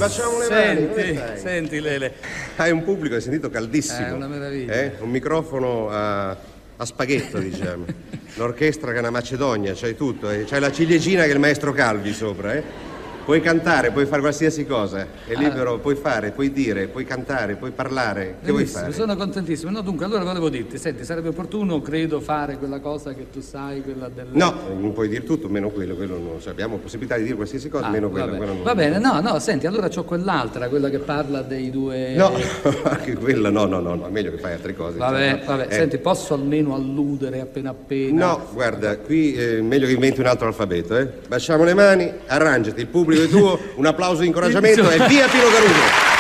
facciamo 0.01 0.39
le 0.39 0.45
senti, 0.47 1.13
mani. 1.13 1.39
Senti, 1.39 1.81
Lele. 1.81 2.15
Hai 2.57 2.71
un 2.71 2.85
pubblico, 2.85 3.15
hai 3.15 3.21
sentito, 3.21 3.49
caldissimo. 3.51 4.07
È 4.07 4.13
una 4.13 4.29
meraviglia. 4.29 4.73
Eh? 4.73 4.93
Un 5.01 5.11
microfono 5.11 5.89
a, 5.91 6.31
a 6.31 6.85
spaghetto, 6.85 7.39
diciamo. 7.39 7.85
L'orchestra 8.37 8.91
che 8.91 8.97
è 8.97 9.01
una 9.01 9.11
Macedonia, 9.11 9.73
c'hai 9.75 9.97
tutto. 9.97 10.31
Eh? 10.31 10.45
C'hai 10.45 10.61
la 10.61 10.71
ciliegina 10.71 11.23
che 11.25 11.31
è 11.31 11.33
il 11.33 11.41
maestro 11.41 11.73
Calvi 11.73 12.13
sopra, 12.13 12.55
eh? 12.55 12.90
Puoi 13.31 13.43
cantare, 13.43 13.93
puoi 13.93 14.07
fare 14.07 14.23
qualsiasi 14.23 14.67
cosa, 14.67 15.07
è 15.25 15.37
libero, 15.37 15.75
ah. 15.75 15.79
puoi 15.79 15.95
fare, 15.95 16.33
puoi 16.33 16.51
dire, 16.51 16.89
puoi 16.89 17.05
cantare, 17.05 17.55
puoi 17.55 17.71
parlare. 17.71 18.39
Che 18.43 18.51
vuoi 18.51 18.67
fare? 18.67 18.93
Sono 18.93 19.15
contentissimo. 19.15 19.71
No, 19.71 19.83
dunque, 19.83 20.05
allora 20.05 20.25
volevo 20.25 20.49
dirti, 20.49 20.79
senti, 20.79 21.05
sarebbe 21.05 21.29
opportuno, 21.29 21.81
credo, 21.81 22.19
fare 22.19 22.59
quella 22.59 22.81
cosa 22.81 23.15
che 23.15 23.31
tu 23.31 23.41
sai, 23.41 23.83
quella 23.83 24.09
del. 24.09 24.31
No, 24.33 24.53
non 24.77 24.93
puoi 24.93 25.07
dire 25.07 25.23
tutto, 25.23 25.49
meno 25.49 25.69
quello, 25.69 25.95
quello 25.95 26.19
non. 26.19 26.41
Cioè, 26.41 26.51
abbiamo 26.51 26.79
possibilità 26.79 27.19
di 27.19 27.23
dire 27.23 27.37
qualsiasi 27.37 27.69
cosa, 27.69 27.87
ah, 27.87 27.91
meno 27.91 28.11
quello. 28.11 28.37
quello 28.37 28.53
non... 28.53 28.63
Va 28.65 28.75
bene, 28.75 28.99
no, 28.99 29.21
no, 29.21 29.39
senti, 29.39 29.69
allora 29.69 29.89
c'ho 29.89 30.03
quell'altra, 30.03 30.69
quella 30.69 30.91
che 30.91 30.99
parla 30.99 31.43
dei 31.43 31.71
due. 31.71 32.17
No, 32.17 32.33
anche 32.83 33.15
quella, 33.15 33.49
no, 33.51 33.65
no, 33.65 33.79
no, 33.79 33.95
no, 33.95 34.09
è 34.09 34.11
meglio 34.11 34.33
che 34.33 34.39
fai 34.39 34.55
altre 34.55 34.75
cose. 34.75 34.99
Vabbè, 34.99 35.35
insomma. 35.35 35.57
vabbè, 35.57 35.73
eh. 35.73 35.77
senti, 35.77 35.99
posso 35.99 36.35
almeno 36.35 36.75
alludere 36.75 37.39
appena 37.39 37.71
appena. 37.71 38.27
No, 38.27 38.49
guarda, 38.53 38.99
qui 38.99 39.37
è 39.37 39.55
eh, 39.55 39.63
meglio 39.63 39.87
che 39.87 39.93
inventi 39.93 40.19
un 40.19 40.27
altro 40.27 40.49
alfabeto, 40.49 40.97
eh. 40.97 41.09
Baciamo 41.29 41.63
le 41.63 41.75
mani, 41.75 42.13
arrangiati, 42.27 42.81
il 42.81 42.89
pubblico 42.89 43.19
è 43.25 43.29
tuo, 43.29 43.59
un 43.75 43.87
applauso 43.87 44.21
di 44.21 44.27
incoraggiamento 44.27 44.89
e 44.91 44.99
via 45.07 45.27
Pino 45.29 45.49
Caruso. 45.49 46.19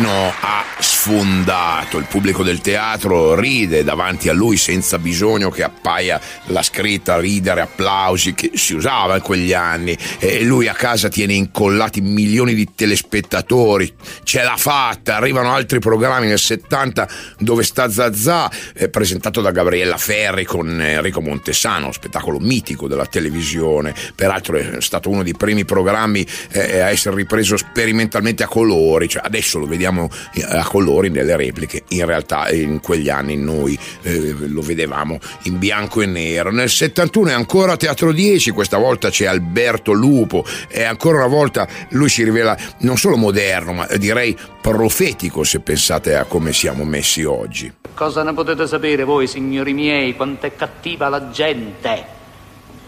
Pino 0.00 0.32
ha 0.40 0.64
sfondato, 0.78 1.98
il 1.98 2.06
pubblico 2.08 2.42
del 2.42 2.62
teatro 2.62 3.34
ride 3.34 3.84
davanti 3.84 4.30
a 4.30 4.32
lui 4.32 4.56
senza 4.56 4.98
bisogno 4.98 5.50
che 5.50 5.62
appaia 5.62 6.18
la 6.46 6.62
scritta 6.62 7.18
ridere, 7.18 7.60
applausi 7.60 8.32
che 8.32 8.52
si 8.54 8.72
usava 8.72 9.16
in 9.16 9.22
quegli 9.22 9.52
anni. 9.52 9.94
E 10.18 10.42
lui 10.42 10.68
a 10.68 10.72
casa 10.72 11.10
tiene 11.10 11.34
incollati 11.34 12.00
milioni 12.00 12.54
di 12.54 12.68
telespettatori, 12.74 13.92
ce 14.22 14.42
l'ha 14.42 14.56
fatta, 14.56 15.16
arrivano 15.16 15.52
altri 15.52 15.80
programmi 15.80 16.28
nel 16.28 16.38
70 16.38 17.08
dove 17.38 17.62
sta 17.62 17.90
Zazà, 17.90 18.50
eh, 18.74 18.88
presentato 18.88 19.42
da 19.42 19.50
Gabriella 19.50 19.98
Ferri 19.98 20.46
con 20.46 20.80
Enrico 20.80 21.20
Montesano, 21.20 21.92
spettacolo 21.92 22.38
mitico 22.38 22.88
della 22.88 23.06
televisione, 23.06 23.94
peraltro 24.14 24.56
è 24.56 24.80
stato 24.80 25.10
uno 25.10 25.22
dei 25.22 25.34
primi 25.36 25.66
programmi 25.66 26.26
eh, 26.52 26.80
a 26.80 26.88
essere 26.88 27.16
ripreso 27.16 27.58
sperimentalmente 27.58 28.42
a 28.42 28.48
colori, 28.48 29.06
cioè 29.06 29.22
adesso 29.24 29.58
lo 29.58 29.66
vediamo 29.66 29.89
eh, 30.34 30.42
a 30.42 30.64
colori 30.64 31.10
nelle 31.10 31.36
repliche, 31.36 31.84
in 31.88 32.06
realtà 32.06 32.50
in 32.50 32.80
quegli 32.80 33.08
anni 33.08 33.36
noi 33.36 33.78
eh, 34.02 34.34
lo 34.36 34.60
vedevamo 34.60 35.18
in 35.44 35.58
bianco 35.58 36.00
e 36.00 36.06
nero. 36.06 36.50
Nel 36.50 36.70
71 36.70 37.28
è 37.28 37.32
ancora 37.32 37.76
Teatro 37.76 38.12
10, 38.12 38.50
questa 38.50 38.78
volta 38.78 39.10
c'è 39.10 39.26
Alberto 39.26 39.92
Lupo 39.92 40.44
e 40.68 40.84
ancora 40.84 41.18
una 41.18 41.26
volta 41.26 41.66
lui 41.90 42.08
si 42.08 42.24
rivela 42.24 42.56
non 42.80 42.96
solo 42.96 43.16
moderno, 43.16 43.72
ma 43.72 43.86
direi 43.96 44.36
profetico 44.60 45.44
se 45.44 45.60
pensate 45.60 46.14
a 46.14 46.24
come 46.24 46.52
siamo 46.52 46.84
messi 46.84 47.24
oggi. 47.24 47.72
Cosa 47.94 48.22
ne 48.22 48.32
potete 48.32 48.66
sapere 48.66 49.04
voi, 49.04 49.26
signori 49.26 49.72
miei, 49.74 50.16
quanto 50.16 50.46
è 50.46 50.54
cattiva 50.54 51.08
la 51.08 51.30
gente? 51.30 52.18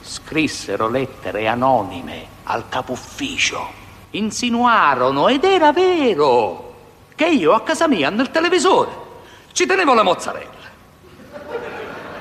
Scrissero 0.01 0.89
lettere 0.89 1.47
anonime 1.47 2.27
al 2.45 2.69
capo 2.69 2.93
ufficio. 2.93 3.81
Insinuarono, 4.11 5.29
ed 5.29 5.45
era 5.45 5.73
vero, 5.73 6.72
che 7.15 7.27
io 7.27 7.53
a 7.53 7.63
casa 7.63 7.89
mia 7.89 8.11
nel 8.11 8.31
televisore 8.31 8.91
ci 9.53 9.67
tenevo 9.67 9.95
la 9.95 10.03
mozzarella. 10.03 10.61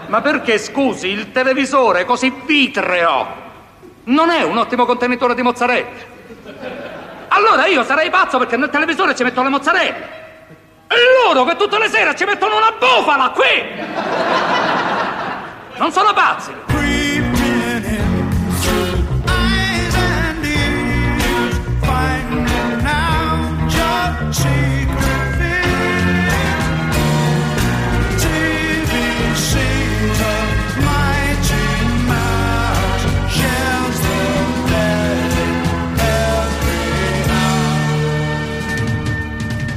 Ma 0.07 0.21
perché, 0.21 0.57
scusi, 0.57 1.07
il 1.07 1.31
televisore 1.31 2.03
così 2.05 2.33
vitreo 2.45 3.39
non 4.05 4.29
è 4.29 4.43
un 4.43 4.57
ottimo 4.57 4.85
contenitore 4.85 5.35
di 5.35 5.41
mozzarella? 5.41 6.09
Allora 7.29 7.65
io 7.67 7.83
sarei 7.83 8.09
pazzo 8.09 8.37
perché 8.37 8.57
nel 8.57 8.69
televisore 8.69 9.15
ci 9.15 9.23
metto 9.23 9.41
le 9.41 9.49
mozzarella. 9.49 10.19
E 10.87 10.95
loro 11.23 11.45
che 11.45 11.55
tutte 11.55 11.79
le 11.79 11.87
sere 11.87 12.13
ci 12.15 12.25
mettono 12.25 12.57
una 12.57 12.73
bufala 12.77 13.29
qui! 13.29 13.63
Non 15.77 15.91
sono 15.93 16.11
pazzi! 16.13 16.70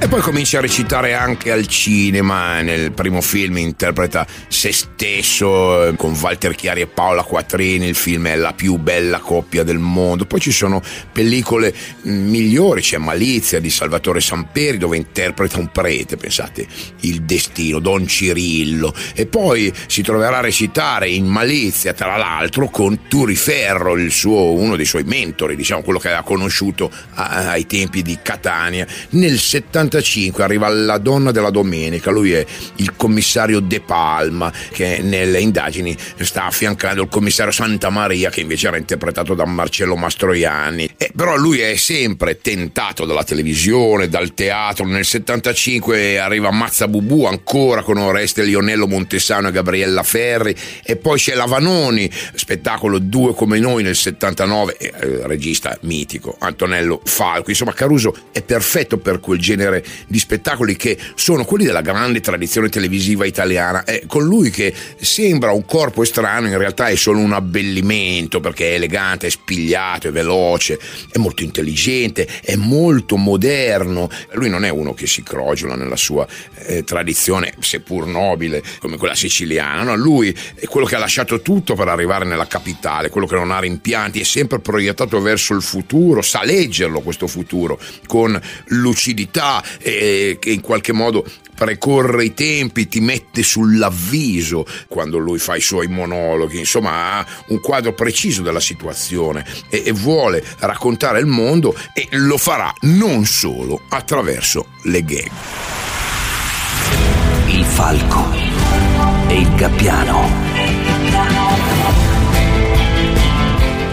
E 0.05 0.07
poi 0.07 0.21
comincia 0.21 0.59
a 0.59 0.61
recitare 0.61 1.15
anche 1.15 1.51
al 1.51 1.67
cinema. 1.67 2.61
Nel 2.61 2.93
primo 2.93 3.23
film 3.23 3.57
interpreta 3.57 4.27
se 4.49 4.71
stesso 4.71 5.87
eh, 5.87 5.97
con 5.97 6.13
Walter 6.21 6.55
Chiari 6.55 6.83
e 6.83 6.87
Paola 6.87 7.23
Quattrini. 7.23 7.87
Il 7.87 7.95
film 7.95 8.27
è 8.27 8.37
la 8.37 8.53
più 8.53 8.77
bella 8.77 9.19
coppia 9.21 9.63
del 9.63 9.79
mondo. 9.79 10.27
Poi 10.27 10.41
ci 10.41 10.53
sono 10.53 10.83
pellicole 11.11 11.75
mm, 12.07 12.29
migliori, 12.29 12.83
c'è 12.83 12.99
Malizia 12.99 13.61
di 13.61 13.71
Salvatore 13.71 14.21
Samperi 14.21 14.77
dove 14.77 14.99
interpreta 14.99 15.59
un 15.59 15.71
prete, 15.73 16.19
pensate, 16.19 16.67
il 17.01 17.23
destino, 17.23 17.79
Don 17.79 18.07
Cirillo. 18.07 18.95
E 19.15 19.25
poi 19.25 19.73
si 19.87 20.03
troverà 20.03 20.37
a 20.37 20.43
recitare 20.43 21.09
in 21.09 21.25
Malizia, 21.25 21.95
tra 21.95 22.19
l'altro, 22.19 22.69
con 22.69 23.09
Turiferro, 23.09 23.97
suo, 24.11 24.53
uno 24.53 24.77
dei 24.77 24.85
suoi 24.85 25.05
mentori, 25.05 25.57
diciamo 25.57 25.81
quello 25.81 25.99
che 25.99 26.09
aveva 26.09 26.25
conosciuto 26.25 26.91
ai 27.15 27.67
tempi 27.67 28.03
di 28.03 28.19
Catania. 28.21 28.87
Nel 29.13 29.39
75 29.95 30.43
arriva 30.43 30.69
La 30.69 30.99
donna 30.99 31.31
della 31.31 31.51
domenica, 31.51 32.11
lui 32.11 32.33
è 32.33 32.45
il 32.77 32.97
commissario 32.97 33.61
De 33.61 33.81
Palma 33.81 34.53
che 34.73 35.01
nelle 35.03 35.41
indagini 35.41 35.97
sta 36.19 36.47
affiancando 36.47 37.03
il 37.03 37.09
commissario 37.09 37.53
Santa 37.53 37.91
Maria 37.91 38.31
che 38.31 38.41
invece 38.41 38.67
era 38.67 38.77
interpretato 38.77 39.35
da 39.35 39.45
Marcello 39.45 39.95
Mastroianni. 39.95 40.91
Eh, 40.97 41.13
però 41.15 41.37
lui 41.37 41.61
è 41.61 41.77
sempre 41.77 42.39
tentato 42.41 43.05
dalla 43.05 43.23
televisione, 43.23 44.09
dal 44.09 44.35
teatro. 44.35 44.85
Nel 44.85 45.05
75 45.05 46.19
arriva 46.19 46.51
Mazza 46.51 46.89
Bubù 46.89 47.25
ancora 47.25 47.83
con 47.83 47.99
Oreste 47.99 48.43
Lionello 48.43 48.89
Montesano 48.89 49.49
e 49.49 49.53
Gabriella 49.53 50.03
Ferri 50.03 50.55
e 50.83 50.97
poi 50.97 51.19
c'è 51.19 51.35
la 51.35 51.47
Vanoni, 51.47 52.11
spettacolo 52.35 52.99
Due 52.99 53.35
come 53.35 53.59
noi 53.59 53.83
nel 53.83 53.97
79, 53.97 54.77
eh, 54.77 55.27
regista 55.27 55.77
mitico 55.83 56.37
Antonello 56.39 57.01
Falco. 57.05 57.51
Insomma 57.51 57.73
Caruso 57.73 58.15
è 58.33 58.43
perfetto 58.43 58.99
per 58.99 59.21
quel 59.21 59.39
genere 59.39 59.84
di 60.07 60.19
spettacoli 60.19 60.77
che 60.77 60.99
sono 61.15 61.45
quelli 61.45 61.65
della 61.65 61.81
grande 61.81 62.21
tradizione 62.21 62.69
televisiva 62.69 63.25
italiana. 63.25 63.85
È 63.85 64.05
con 64.07 64.25
lui 64.25 64.51
che 64.51 64.75
sembra 65.01 65.53
un 65.53 65.65
corpo 65.65 66.03
estraneo, 66.03 66.51
in 66.51 66.59
realtà 66.59 66.89
è 66.89 66.95
solo 66.97 67.19
un 67.19 67.33
abbellimento 67.33 68.41
perché 68.41 68.71
è 68.71 68.75
elegante, 68.75 69.27
è 69.27 69.31
spigliato, 69.31 70.09
è 70.09 70.13
veloce, 70.13 70.79
è 71.11 71.19
molto 71.19 71.43
intelligente, 71.43 72.27
è 72.43 72.57
molto 72.57 73.17
moderno. 73.17 74.09
Lui 74.33 74.49
non 74.49 74.65
è 74.65 74.69
uno 74.69 74.95
che 74.95 75.07
si 75.07 75.23
crogiola 75.23 75.75
nella 75.75 75.97
sua 75.97 76.27
eh, 76.67 76.85
tradizione, 76.85 77.55
seppur 77.61 78.07
nobile, 78.07 78.63
come 78.79 78.97
quella 78.97 79.15
siciliana. 79.15 79.83
No, 79.83 79.97
lui 79.97 80.37
è 80.55 80.67
quello 80.67 80.87
che 80.87 80.97
ha 80.97 80.99
lasciato 80.99 81.41
tutto 81.41 81.75
per 81.75 81.89
arrivare 81.89 82.25
nella 82.25 82.47
capitale, 82.47 83.09
quello 83.09 83.27
che 83.27 83.35
non 83.35 83.51
ha 83.51 83.59
rimpianti, 83.59 84.21
è 84.21 84.25
sempre 84.25 84.61
proiettato 84.61 85.21
verso 85.21 85.55
il 85.55 85.63
futuro, 85.63 86.23
sa 86.23 86.43
leggerlo 86.45 87.01
questo 87.01 87.27
futuro 87.27 87.79
con 88.07 88.41
lucidità 88.67 89.63
e 89.79 90.39
che 90.41 90.51
in 90.51 90.61
qualche 90.61 90.93
modo 90.93 91.25
precorre 91.55 92.25
i 92.25 92.35
tempi, 92.35 92.89
ti 92.89 93.01
mette 93.01 93.43
sull'avviso 93.43 94.67
quando 94.89 95.19
lui 95.19 95.39
fa 95.39 95.57
i 95.57 95.61
suoi 95.61 95.87
monologhi, 95.87 96.59
insomma 96.59 97.19
ha 97.19 97.27
un 97.49 97.61
quadro 97.61 97.93
preciso 97.95 98.43
della 98.43 98.61
situazione 98.61 99.45
e, 99.69 99.83
e, 99.87 99.93
vuole 99.93 100.45
raccontare 100.59 101.21
il 101.21 101.27
mondo 101.27 101.77
e 101.95 102.09
lo 102.13 102.37
farà 102.37 102.73
non 102.83 103.25
solo 103.25 103.83
attraverso 103.89 104.67
le 104.83 105.05
gag. 105.05 105.31
Il 107.47 107.65
falco 107.65 108.33
e 109.29 109.41
il 109.41 109.55
gabbiano. 109.55 110.53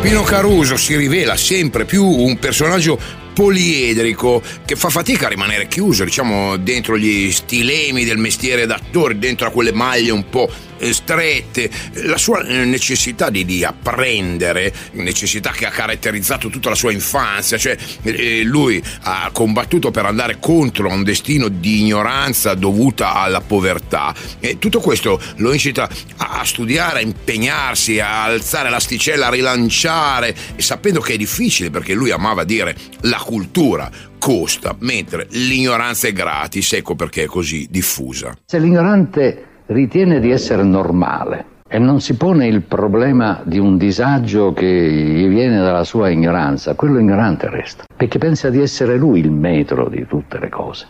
Pino 0.01 0.23
Caruso 0.23 0.77
si 0.77 0.95
rivela 0.95 1.37
sempre 1.37 1.85
più 1.85 2.03
un 2.03 2.39
personaggio 2.39 2.99
poliedrico 3.33 4.41
che 4.65 4.75
fa 4.75 4.89
fatica 4.89 5.27
a 5.27 5.29
rimanere 5.29 5.67
chiuso, 5.67 6.03
diciamo, 6.03 6.57
dentro 6.57 6.97
gli 6.97 7.31
stilemi 7.31 8.03
del 8.03 8.17
mestiere 8.17 8.65
d'attore, 8.65 9.17
dentro 9.17 9.47
a 9.47 9.51
quelle 9.51 9.71
maglie 9.71 10.11
un 10.11 10.29
po' 10.29 10.49
strette, 10.91 11.69
la 12.05 12.17
sua 12.17 12.43
eh, 12.45 12.65
necessità 12.65 13.29
di, 13.29 13.45
di, 13.45 13.63
apprendere, 13.63 14.73
necessità 14.93 15.51
che 15.51 15.65
ha 15.65 15.69
caratterizzato 15.69 16.49
tutta 16.49 16.69
la 16.69 16.75
sua 16.75 16.91
infanzia, 16.91 17.57
cioè 17.57 17.77
eh, 18.03 18.43
lui 18.43 18.81
ha 19.03 19.29
combattuto 19.31 19.91
per 19.91 20.05
andare 20.05 20.37
contro 20.39 20.89
un 20.89 21.03
destino 21.03 21.47
di 21.47 21.81
ignoranza 21.81 22.53
dovuta 22.53 23.13
alla 23.13 23.41
povertà 23.41 24.13
e 24.39 24.57
tutto 24.59 24.79
questo 24.79 25.21
lo 25.37 25.53
incita 25.53 25.89
a 26.17 26.43
studiare, 26.43 26.99
a 26.99 27.01
impegnarsi, 27.01 27.99
a 27.99 28.23
alzare 28.23 28.69
l'asticella, 28.69 29.27
a 29.27 29.29
rilanciare, 29.29 30.35
sapendo 30.57 30.99
che 30.99 31.13
è 31.13 31.17
difficile 31.17 31.69
perché 31.69 31.93
lui 31.93 32.11
amava 32.11 32.43
dire 32.43 32.75
la 33.01 33.17
cultura 33.17 33.89
costa, 34.17 34.75
mentre 34.79 35.25
l'ignoranza 35.31 36.07
è 36.07 36.13
gratis, 36.13 36.73
ecco 36.73 36.95
perché 36.95 37.23
è 37.23 37.25
così 37.25 37.67
diffusa. 37.69 38.37
Se 38.45 38.59
l'ignorante 38.59 39.50
ritiene 39.67 40.19
di 40.19 40.31
essere 40.31 40.63
normale 40.63 41.45
e 41.73 41.79
non 41.79 42.01
si 42.01 42.17
pone 42.17 42.47
il 42.47 42.63
problema 42.63 43.39
di 43.45 43.57
un 43.57 43.77
disagio 43.77 44.51
che 44.51 44.67
gli 44.67 45.27
viene 45.29 45.57
dalla 45.57 45.85
sua 45.85 46.09
ignoranza, 46.09 46.75
quello 46.75 46.99
ignorante 46.99 47.49
resta, 47.49 47.85
perché 47.95 48.17
pensa 48.17 48.49
di 48.49 48.59
essere 48.61 48.97
lui 48.97 49.21
il 49.21 49.31
metro 49.31 49.87
di 49.87 50.05
tutte 50.05 50.37
le 50.37 50.49
cose. 50.49 50.85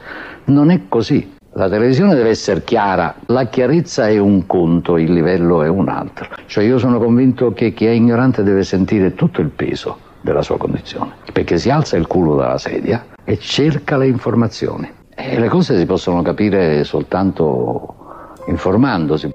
Non 0.46 0.72
è 0.72 0.82
così. 0.90 1.36
La 1.54 1.70
televisione 1.70 2.16
deve 2.16 2.30
essere 2.30 2.64
chiara, 2.64 3.14
la 3.28 3.46
chiarezza 3.46 4.08
è 4.08 4.18
un 4.18 4.48
conto, 4.48 4.98
il 4.98 5.14
livello 5.14 5.62
è 5.62 5.68
un 5.68 5.88
altro. 5.88 6.30
Cioè 6.48 6.64
io 6.64 6.80
sono 6.80 6.98
convinto 6.98 7.54
che 7.54 7.74
chi 7.74 7.86
è 7.86 7.92
ignorante 7.92 8.42
deve 8.42 8.64
sentire 8.64 9.14
tutto 9.14 9.42
il 9.42 9.50
peso 9.50 9.98
della 10.22 10.42
sua 10.42 10.58
condizione, 10.58 11.12
perché 11.32 11.60
si 11.60 11.70
alza 11.70 11.96
il 11.96 12.08
culo 12.08 12.36
dalla 12.38 12.58
sedia 12.58 13.06
e 13.24 13.38
cerca 13.38 13.98
le 13.98 14.08
informazioni. 14.08 14.90
E 15.14 15.38
le 15.38 15.48
cose 15.48 15.78
si 15.78 15.86
possono 15.86 16.24
capire 16.24 16.84
soltanto 16.86 18.01
informándose. 18.48 19.32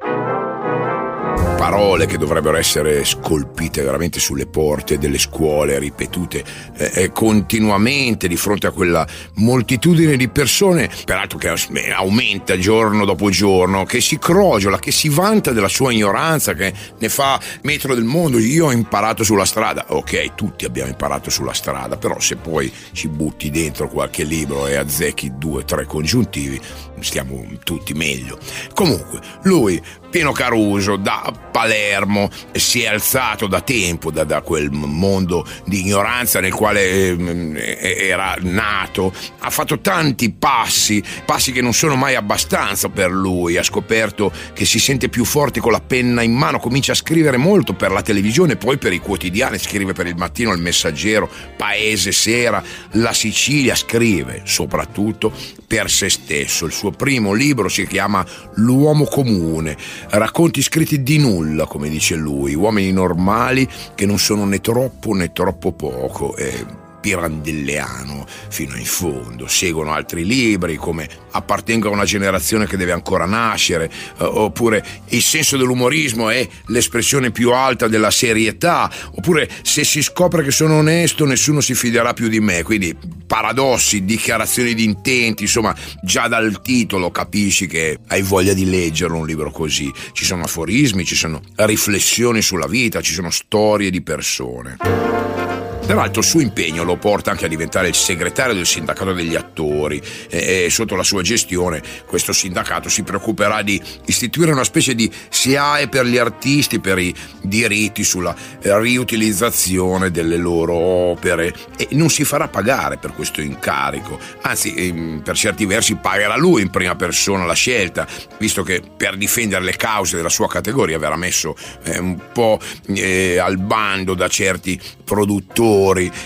Parole 1.68 2.06
che 2.06 2.16
dovrebbero 2.16 2.56
essere 2.56 3.04
scolpite 3.04 3.82
veramente 3.82 4.20
sulle 4.20 4.46
porte 4.46 4.98
delle 4.98 5.18
scuole, 5.18 5.80
ripetute 5.80 6.44
eh, 6.76 6.90
eh, 6.94 7.10
continuamente 7.10 8.28
di 8.28 8.36
fronte 8.36 8.68
a 8.68 8.70
quella 8.70 9.04
moltitudine 9.34 10.16
di 10.16 10.28
persone, 10.28 10.88
peraltro 11.04 11.38
che 11.38 11.52
eh, 11.52 11.90
aumenta 11.90 12.56
giorno 12.56 13.04
dopo 13.04 13.30
giorno, 13.30 13.84
che 13.84 14.00
si 14.00 14.16
crogiola, 14.16 14.78
che 14.78 14.92
si 14.92 15.08
vanta 15.08 15.50
della 15.50 15.66
sua 15.66 15.90
ignoranza, 15.90 16.54
che 16.54 16.72
ne 17.00 17.08
fa 17.08 17.40
metro 17.62 17.96
del 17.96 18.04
mondo. 18.04 18.38
Io 18.38 18.66
ho 18.66 18.72
imparato 18.72 19.24
sulla 19.24 19.44
strada, 19.44 19.86
ok, 19.88 20.36
tutti 20.36 20.66
abbiamo 20.66 20.90
imparato 20.90 21.30
sulla 21.30 21.52
strada, 21.52 21.96
però 21.96 22.20
se 22.20 22.36
poi 22.36 22.72
ci 22.92 23.08
butti 23.08 23.50
dentro 23.50 23.88
qualche 23.88 24.22
libro 24.22 24.68
e 24.68 24.76
azzecchi 24.76 25.32
due 25.36 25.62
o 25.62 25.64
tre 25.64 25.84
congiuntivi, 25.84 26.60
stiamo 27.00 27.44
tutti 27.64 27.92
meglio. 27.92 28.38
Comunque, 28.72 29.20
lui 29.42 29.82
Pino 30.16 30.32
Caruso 30.32 30.96
da 30.96 31.30
Palermo 31.52 32.30
si 32.52 32.80
è 32.80 32.86
alzato 32.86 33.46
da 33.46 33.60
tempo 33.60 34.10
da, 34.10 34.24
da 34.24 34.40
quel 34.40 34.70
mondo 34.70 35.46
di 35.66 35.80
ignoranza 35.80 36.40
nel 36.40 36.54
quale 36.54 37.10
eh, 37.10 37.96
era 38.08 38.34
nato, 38.40 39.12
ha 39.40 39.50
fatto 39.50 39.80
tanti 39.80 40.32
passi, 40.32 41.02
passi 41.26 41.52
che 41.52 41.60
non 41.60 41.74
sono 41.74 41.96
mai 41.96 42.14
abbastanza 42.14 42.88
per 42.88 43.10
lui, 43.10 43.58
ha 43.58 43.62
scoperto 43.62 44.32
che 44.54 44.64
si 44.64 44.78
sente 44.78 45.10
più 45.10 45.26
forte 45.26 45.60
con 45.60 45.72
la 45.72 45.82
penna 45.82 46.22
in 46.22 46.32
mano, 46.32 46.60
comincia 46.60 46.92
a 46.92 46.94
scrivere 46.94 47.36
molto 47.36 47.74
per 47.74 47.90
la 47.90 48.00
televisione, 48.00 48.56
poi 48.56 48.78
per 48.78 48.94
i 48.94 49.00
quotidiani, 49.00 49.58
scrive 49.58 49.92
per 49.92 50.06
il 50.06 50.16
mattino, 50.16 50.52
il 50.52 50.62
messaggero, 50.62 51.28
Paese 51.58 52.12
Sera, 52.12 52.62
la 52.92 53.12
Sicilia, 53.12 53.74
scrive 53.74 54.40
soprattutto 54.44 55.30
per 55.66 55.90
se 55.90 56.08
stesso. 56.08 56.64
Il 56.64 56.72
suo 56.72 56.90
primo 56.90 57.32
libro 57.32 57.68
si 57.68 57.86
chiama 57.86 58.24
L'uomo 58.54 59.04
comune, 59.04 59.76
racconti 60.10 60.62
scritti 60.62 61.02
di 61.02 61.18
nulla, 61.18 61.66
come 61.66 61.88
dice 61.88 62.14
lui, 62.14 62.54
uomini 62.54 62.92
normali 62.92 63.68
che 63.94 64.06
non 64.06 64.18
sono 64.18 64.44
né 64.44 64.60
troppo 64.60 65.12
né 65.12 65.32
troppo 65.32 65.72
poco. 65.72 66.36
E 66.36 66.84
pirandelleano 67.00 68.26
fino 68.48 68.76
in 68.76 68.84
fondo. 68.84 69.46
Seguono 69.46 69.92
altri 69.92 70.24
libri 70.24 70.76
come 70.76 71.08
Appartengo 71.32 71.88
a 71.88 71.92
una 71.92 72.04
generazione 72.04 72.66
che 72.66 72.76
deve 72.76 72.92
ancora 72.92 73.26
nascere, 73.26 73.90
eh, 74.18 74.24
oppure 74.24 74.84
Il 75.08 75.22
senso 75.22 75.56
dell'umorismo 75.56 76.30
è 76.30 76.46
l'espressione 76.66 77.30
più 77.30 77.52
alta 77.52 77.88
della 77.88 78.10
serietà, 78.10 78.90
oppure 79.14 79.48
Se 79.62 79.84
si 79.84 80.02
scopre 80.02 80.42
che 80.42 80.50
sono 80.50 80.78
onesto 80.78 81.24
nessuno 81.24 81.60
si 81.60 81.74
fiderà 81.74 82.12
più 82.12 82.28
di 82.28 82.40
me. 82.40 82.62
Quindi 82.62 82.96
paradossi, 83.26 84.04
dichiarazioni 84.04 84.74
di 84.74 84.84
intenti, 84.84 85.42
insomma, 85.42 85.74
già 86.02 86.28
dal 86.28 86.60
titolo 86.62 87.10
capisci 87.10 87.66
che 87.66 87.98
hai 88.08 88.22
voglia 88.22 88.52
di 88.52 88.68
leggerlo 88.68 89.18
un 89.18 89.26
libro 89.26 89.50
così. 89.50 89.92
Ci 90.12 90.24
sono 90.24 90.44
aforismi, 90.44 91.04
ci 91.04 91.16
sono 91.16 91.40
riflessioni 91.56 92.42
sulla 92.42 92.66
vita, 92.66 93.00
ci 93.00 93.12
sono 93.12 93.30
storie 93.30 93.90
di 93.90 94.02
persone. 94.02 95.45
Peraltro 95.86 96.20
il 96.20 96.26
suo 96.26 96.40
impegno 96.40 96.82
lo 96.82 96.96
porta 96.96 97.30
anche 97.30 97.44
a 97.44 97.48
diventare 97.48 97.86
il 97.86 97.94
segretario 97.94 98.54
del 98.54 98.66
sindacato 98.66 99.12
degli 99.12 99.36
attori. 99.36 100.02
E, 100.28 100.64
e 100.64 100.70
sotto 100.70 100.96
la 100.96 101.04
sua 101.04 101.22
gestione 101.22 101.80
questo 102.06 102.32
sindacato 102.32 102.88
si 102.88 103.04
preoccuperà 103.04 103.62
di 103.62 103.80
istituire 104.06 104.50
una 104.50 104.64
specie 104.64 104.96
di 104.96 105.08
SIAE 105.28 105.86
per 105.86 106.06
gli 106.06 106.18
artisti, 106.18 106.80
per 106.80 106.98
i 106.98 107.14
diritti 107.40 108.02
sulla 108.02 108.34
riutilizzazione 108.62 110.10
delle 110.10 110.36
loro 110.36 110.74
opere. 110.74 111.54
E 111.76 111.86
non 111.92 112.10
si 112.10 112.24
farà 112.24 112.48
pagare 112.48 112.96
per 112.96 113.12
questo 113.12 113.40
incarico, 113.40 114.18
anzi 114.40 114.74
ehm, 114.74 115.20
per 115.22 115.36
certi 115.36 115.66
versi 115.66 115.94
pagherà 115.94 116.36
lui 116.36 116.62
in 116.62 116.70
prima 116.70 116.96
persona 116.96 117.44
la 117.44 117.54
scelta, 117.54 118.08
visto 118.38 118.64
che 118.64 118.82
per 118.96 119.16
difendere 119.16 119.62
le 119.62 119.76
cause 119.76 120.16
della 120.16 120.28
sua 120.30 120.48
categoria 120.48 120.98
verrà 120.98 121.16
messo 121.16 121.54
eh, 121.84 121.98
un 122.00 122.18
po' 122.32 122.58
eh, 122.88 123.38
al 123.38 123.58
bando 123.58 124.14
da 124.14 124.26
certi 124.26 124.80
produttori, 125.04 125.74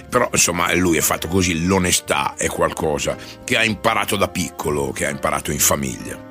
però 0.08 0.28
insomma 0.32 0.72
lui 0.74 0.96
è 0.96 1.00
fatto 1.00 1.28
così, 1.28 1.64
l'onestà 1.64 2.34
è 2.36 2.46
qualcosa 2.46 3.16
che 3.44 3.56
ha 3.56 3.64
imparato 3.64 4.16
da 4.16 4.28
piccolo, 4.28 4.92
che 4.92 5.06
ha 5.06 5.10
imparato 5.10 5.52
in 5.52 5.58
famiglia. 5.58 6.28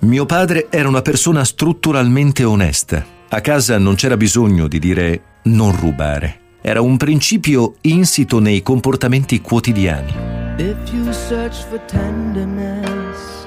Mio 0.00 0.26
padre 0.26 0.66
era 0.70 0.88
una 0.88 1.02
persona 1.02 1.44
strutturalmente 1.44 2.44
onesta. 2.44 3.04
A 3.28 3.40
casa 3.40 3.78
non 3.78 3.94
c'era 3.94 4.16
bisogno 4.16 4.66
di 4.66 4.78
dire 4.78 5.22
non 5.44 5.78
rubare. 5.78 6.40
Era 6.60 6.80
un 6.80 6.96
principio 6.96 7.74
insito 7.82 8.38
nei 8.38 8.62
comportamenti 8.62 9.40
quotidiani. 9.40 10.12
If 10.58 10.92
you 10.92 11.12
search 11.12 11.64
for 11.68 11.80
tenderness, 11.86 13.46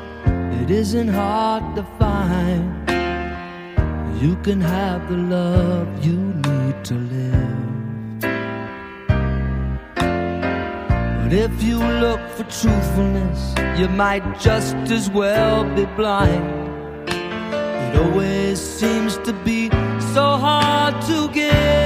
it 0.61 0.69
isn't 0.69 1.13
hard 1.13 1.75
to 1.75 1.85
find. 1.97 2.83
You 4.21 4.37
can 4.41 4.61
have 4.61 5.07
the 5.07 5.17
love 5.17 5.87
you 6.01 6.15
need 6.15 6.44
if 11.35 11.61
you 11.61 11.77
look 11.77 12.21
for 12.29 12.43
truthfulness, 12.43 13.53
you 13.77 13.89
might 13.89 14.39
just 14.39 14.75
as 14.89 15.09
well 15.09 15.63
be 15.75 15.85
blind. 15.97 17.09
It 17.09 17.95
always 18.01 18.59
seems 18.59 19.17
to 19.19 19.33
be 19.43 19.69
so 20.13 20.37
hard 20.37 21.01
to 21.07 21.29
give. 21.33 21.84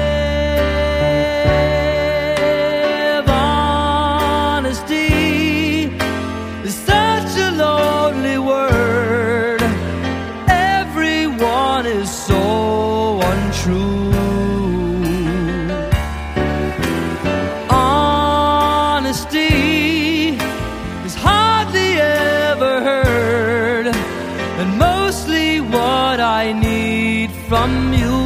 From 27.49 27.93
you. 27.93 28.19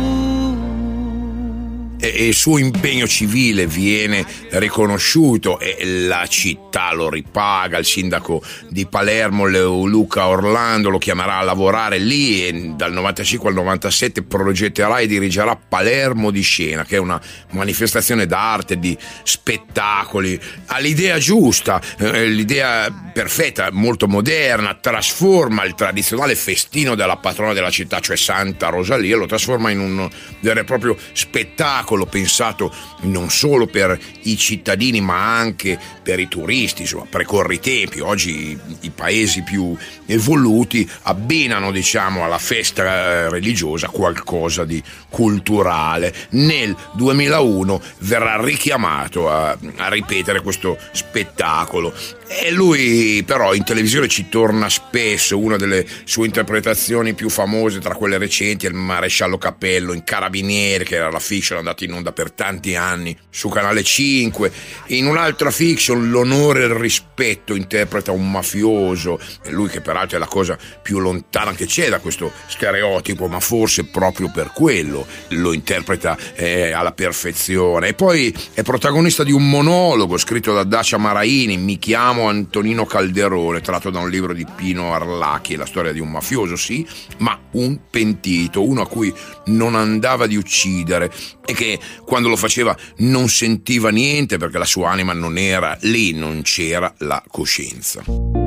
e 2.03 2.27
il 2.27 2.33
suo 2.33 2.57
impegno 2.57 3.07
civile 3.07 3.65
viene 3.65 4.25
riconosciuto 4.53 5.59
e 5.59 5.77
la 6.07 6.25
città 6.27 6.93
lo 6.93 7.09
ripaga, 7.09 7.77
il 7.77 7.85
sindaco 7.85 8.43
di 8.69 8.85
Palermo 8.85 9.45
Luca 9.45 10.27
Orlando 10.27 10.89
lo 10.89 10.97
chiamerà 10.97 11.37
a 11.37 11.43
lavorare 11.43 11.97
lì 11.97 12.45
e 12.45 12.71
dal 12.75 12.91
95 12.91 13.49
al 13.49 13.55
97 13.55 14.23
progetterà 14.23 14.99
e 14.99 15.07
dirigerà 15.07 15.55
Palermo 15.55 16.31
di 16.31 16.41
scena 16.41 16.83
che 16.83 16.97
è 16.97 16.99
una 16.99 17.19
manifestazione 17.51 18.25
d'arte, 18.25 18.77
di 18.77 18.97
spettacoli, 19.23 20.39
ha 20.67 20.79
l'idea 20.79 21.17
giusta, 21.17 21.81
eh, 21.97 22.27
l'idea 22.27 22.91
perfetta, 23.13 23.69
molto 23.71 24.07
moderna, 24.07 24.75
trasforma 24.75 25.63
il 25.63 25.75
tradizionale 25.75 26.35
festino 26.35 26.95
della 26.95 27.17
patrona 27.17 27.53
della 27.53 27.69
città, 27.69 27.99
cioè 27.99 28.15
Santa 28.15 28.69
Rosalia, 28.69 29.17
lo 29.17 29.25
trasforma 29.25 29.69
in 29.69 29.79
un 29.79 30.09
vero 30.39 30.59
e 30.59 30.63
proprio 30.63 30.97
spettacolo 31.13 32.05
pensato 32.05 32.73
non 33.01 33.29
solo 33.29 33.67
per 33.67 33.97
i 34.23 34.37
cittadini 34.43 34.99
ma 34.99 35.37
anche 35.37 35.79
per 36.03 36.19
i 36.19 36.27
turisti, 36.27 36.81
insomma, 36.81 37.05
precorre 37.09 37.55
i 37.55 37.59
tempi. 37.59 38.01
Oggi 38.01 38.59
i, 38.81 38.89
paesi 38.89 39.41
più 39.41 39.75
evoluti 40.05 40.87
abbinano, 41.03 41.71
diciamo, 41.71 42.23
alla 42.23 42.37
festa 42.37 43.29
religiosa 43.29 43.87
qualcosa 43.87 44.65
di 44.65 44.83
culturale. 45.09 46.13
Nel 46.31 46.75
2001 46.93 47.81
verrà 47.99 48.39
richiamato 48.43 49.29
a, 49.29 49.57
a 49.77 49.89
ripetere 49.89 50.41
questo 50.41 50.77
spettacolo 50.91 51.93
e 52.35 52.51
lui 52.51 53.23
però 53.25 53.53
in 53.53 53.63
televisione 53.63 54.07
ci 54.07 54.27
torna 54.27 54.67
spesso, 54.67 55.37
una 55.37 55.55
delle 55.55 55.85
sue 56.03 56.25
interpretazioni 56.25 57.13
più 57.13 57.29
famose 57.29 57.79
tra 57.79 57.93
quelle 57.93 58.17
recenti 58.17 58.65
è 58.65 58.69
il 58.69 58.75
maresciallo 58.75 59.37
Cappello 59.37 59.93
in 59.93 60.03
Carabinieri, 60.03 60.83
che 60.83 60.95
era 60.95 61.11
la 61.11 61.19
fiction 61.19 61.59
andata 61.59 61.83
in 61.83 61.93
onda 61.93 62.11
per 62.11 62.31
tanti 62.31 62.75
anni 62.75 63.15
su 63.29 63.49
Canale 63.49 63.83
5. 63.83 64.32
In 64.87 65.07
un'altra 65.07 65.51
fiction, 65.51 66.09
L'onore 66.09 66.61
e 66.61 66.65
il 66.65 66.73
rispetto, 66.73 67.55
interpreta 67.55 68.11
un 68.11 68.29
mafioso, 68.29 69.19
lui 69.49 69.69
che 69.69 69.81
peraltro 69.81 70.17
è 70.17 70.19
la 70.19 70.27
cosa 70.27 70.57
più 70.81 70.99
lontana 70.99 71.53
che 71.53 71.65
c'è 71.65 71.89
da 71.89 71.99
questo 71.99 72.31
stereotipo, 72.47 73.27
ma 73.27 73.39
forse 73.39 73.85
proprio 73.85 74.31
per 74.31 74.51
quello 74.53 75.05
lo 75.29 75.53
interpreta 75.53 76.17
eh, 76.35 76.71
alla 76.71 76.91
perfezione. 76.91 77.89
E 77.89 77.93
poi 77.93 78.35
è 78.53 78.61
protagonista 78.63 79.23
di 79.23 79.31
un 79.31 79.49
monologo 79.49 80.17
scritto 80.17 80.53
da 80.53 80.63
Dacia 80.63 80.97
Maraini, 80.97 81.57
Mi 81.57 81.79
chiamo 81.79 82.27
Antonino 82.27 82.85
Calderone, 82.85 83.61
tratto 83.61 83.89
da 83.89 83.99
un 83.99 84.09
libro 84.09 84.33
di 84.33 84.45
Pino 84.55 84.93
Arlachi, 84.93 85.55
la 85.55 85.65
storia 85.65 85.91
di 85.91 85.99
un 85.99 86.09
mafioso, 86.09 86.55
sì, 86.55 86.85
ma 87.19 87.39
un 87.51 87.77
pentito, 87.89 88.67
uno 88.67 88.81
a 88.81 88.87
cui 88.87 89.13
non 89.45 89.75
andava 89.75 90.27
di 90.27 90.35
uccidere 90.35 91.11
e 91.45 91.53
che 91.53 91.79
quando 92.05 92.29
lo 92.29 92.35
faceva 92.35 92.75
non 92.97 93.27
sentiva 93.27 93.89
niente 93.89 94.37
perché 94.37 94.57
la 94.57 94.65
sua 94.65 94.89
anima 94.89 95.13
non 95.13 95.37
era 95.37 95.77
lì, 95.81 96.13
non 96.13 96.41
c'era 96.41 96.93
la 96.99 97.23
coscienza 97.27 98.42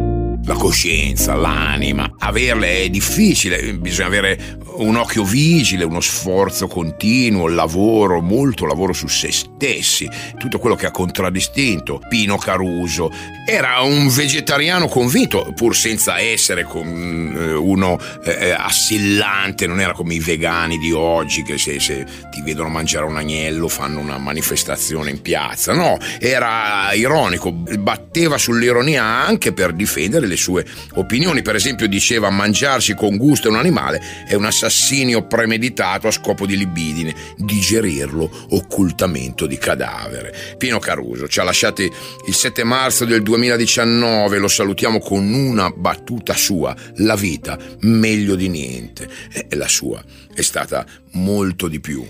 la 0.47 0.55
coscienza, 0.55 1.35
l'anima. 1.35 2.15
Averle 2.19 2.83
è 2.83 2.89
difficile, 2.89 3.75
bisogna 3.75 4.07
avere 4.07 4.59
un 4.77 4.97
occhio 4.97 5.25
vigile, 5.25 5.85
uno 5.85 6.01
sforzo 6.01 6.69
continuo, 6.69 7.49
lavoro, 7.49 8.21
molto 8.21 8.67
lavoro 8.67 8.93
su 8.93 9.09
se 9.09 9.33
stessi, 9.33 10.09
tutto 10.39 10.59
quello 10.59 10.77
che 10.77 10.87
ha 10.87 10.91
contraddistinto 10.91 12.01
Pino 12.09 12.37
Caruso. 12.37 13.11
Era 13.49 13.81
un 13.81 14.09
vegetariano 14.09 14.87
convinto, 14.87 15.53
pur 15.55 15.75
senza 15.75 16.19
essere 16.21 16.65
uno 16.65 17.99
eh, 18.25 18.51
assillante, 18.51 19.67
non 19.67 19.81
era 19.81 19.93
come 19.93 20.15
i 20.15 20.21
vegani 20.21 20.79
di 20.79 20.93
oggi 20.93 21.43
che 21.43 21.59
se, 21.59 21.81
se 21.81 22.05
ti 22.31 22.43
vedono 22.43 22.69
mangiare 22.69 23.07
un 23.07 23.17
agnello 23.17 23.69
fanno 23.69 23.99
una 24.01 24.19
manifestazione 24.19 25.11
in 25.11 25.23
piazza. 25.23 25.73
No, 25.73 25.97
era 26.21 26.93
ironico, 26.93 27.51
batteva 27.51 28.39
sull'ironia 28.39 29.05
anche 29.05 29.53
per 29.53 29.73
difendere 29.73 30.27
le 30.27 30.36
sue 30.37 30.65
opinioni. 30.95 31.43
Per 31.43 31.55
esempio 31.55 31.89
diceva 31.89 32.31
mangiarsi 32.31 32.95
con 32.95 33.17
gusto 33.17 33.49
un 33.49 33.57
animale 33.57 34.01
è 34.27 34.35
un 34.35 34.45
assassinio 34.45 35.27
premeditato 35.27 36.09
a 36.09 36.11
scopo 36.11 36.47
di 36.47 36.57
libidine, 36.57 37.15
digerirlo 37.37 38.47
occultamento 38.51 39.47
di 39.47 39.59
cadavere. 39.59 40.35
Pino 40.59 40.79
Caruso 40.79 41.29
ci 41.29 41.41
ha 41.41 41.45
lasciati 41.45 41.91
il 42.27 42.35
7 42.35 42.65
marzo 42.65 43.05
del 43.05 43.23
2019, 43.23 44.39
lo 44.39 44.49
salutiamo 44.49 44.99
con 44.99 45.33
una 45.33 45.71
battuta 45.71 46.35
sua, 46.35 46.75
la 46.97 47.17
vita 47.17 47.59
meglio 47.81 48.35
di 48.35 48.49
niente. 48.49 49.09
E 49.33 49.57
la 49.57 49.69
sua 49.69 50.03
è 50.35 50.43
stata 50.43 50.85
molto 51.13 51.69
di 51.69 51.81
più. 51.81 52.05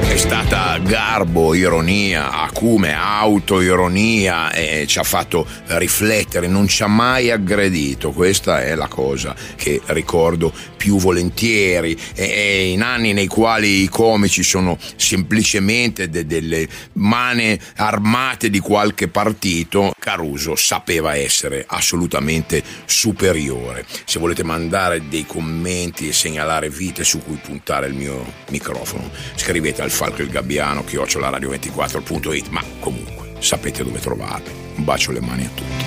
È 0.00 0.16
stata 0.16 0.45
garbo, 0.48 1.54
ironia, 1.54 2.30
acume, 2.30 2.94
autoironia 2.94 4.52
e 4.52 4.86
ci 4.86 4.98
ha 4.98 5.02
fatto 5.02 5.46
riflettere, 5.66 6.46
non 6.46 6.68
ci 6.68 6.82
ha 6.82 6.86
mai 6.86 7.30
aggredito, 7.30 8.12
questa 8.12 8.62
è 8.62 8.74
la 8.74 8.86
cosa 8.86 9.34
che 9.56 9.80
ricordo 9.86 10.52
più 10.76 10.98
volentieri 10.98 11.98
e 12.14 12.70
in 12.70 12.82
anni 12.82 13.12
nei 13.12 13.26
quali 13.26 13.82
i 13.82 13.88
comici 13.88 14.42
sono 14.42 14.78
semplicemente 14.94 16.08
de- 16.08 16.26
delle 16.26 16.68
mani 16.92 17.58
armate 17.76 18.50
di 18.50 18.60
qualche 18.60 19.08
partito, 19.08 19.92
Caruso 19.98 20.54
sapeva 20.54 21.16
essere 21.16 21.64
assolutamente 21.66 22.62
superiore. 22.84 23.84
Se 24.04 24.20
volete 24.20 24.44
mandare 24.44 25.08
dei 25.08 25.26
commenti 25.26 26.08
e 26.08 26.12
segnalare 26.12 26.70
vite 26.70 27.02
su 27.02 27.20
cui 27.20 27.40
puntare 27.42 27.88
il 27.88 27.94
mio 27.94 28.24
microfono, 28.50 29.10
scrivete 29.34 29.82
al 29.82 29.90
Falco 29.90 30.22
il 30.22 30.30
Gabbiano 30.36 30.82
chiocciolaradio24.it, 30.82 32.48
ma 32.48 32.62
comunque 32.78 33.36
sapete 33.38 33.82
dove 33.82 33.98
trovarmi. 34.00 34.50
Un 34.76 34.84
bacio 34.84 35.10
alle 35.10 35.22
mani 35.22 35.46
a 35.46 35.50
tutti. 35.54 35.84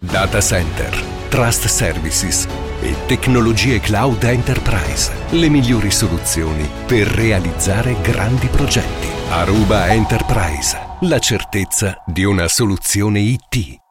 Data 0.00 0.40
Center. 0.40 1.00
Trust 1.28 1.66
Services 1.66 2.48
e 2.80 2.92
Tecnologie 3.06 3.78
Cloud 3.78 4.24
Enterprise. 4.24 5.12
Le 5.30 5.48
migliori 5.48 5.92
soluzioni 5.92 6.68
per 6.86 7.06
realizzare 7.06 7.94
grandi 8.00 8.48
progetti. 8.48 9.06
Aruba 9.28 9.90
Enterprise. 9.90 10.76
La 11.02 11.20
certezza 11.20 12.02
di 12.04 12.24
una 12.24 12.48
soluzione 12.48 13.20
IT. 13.20 13.86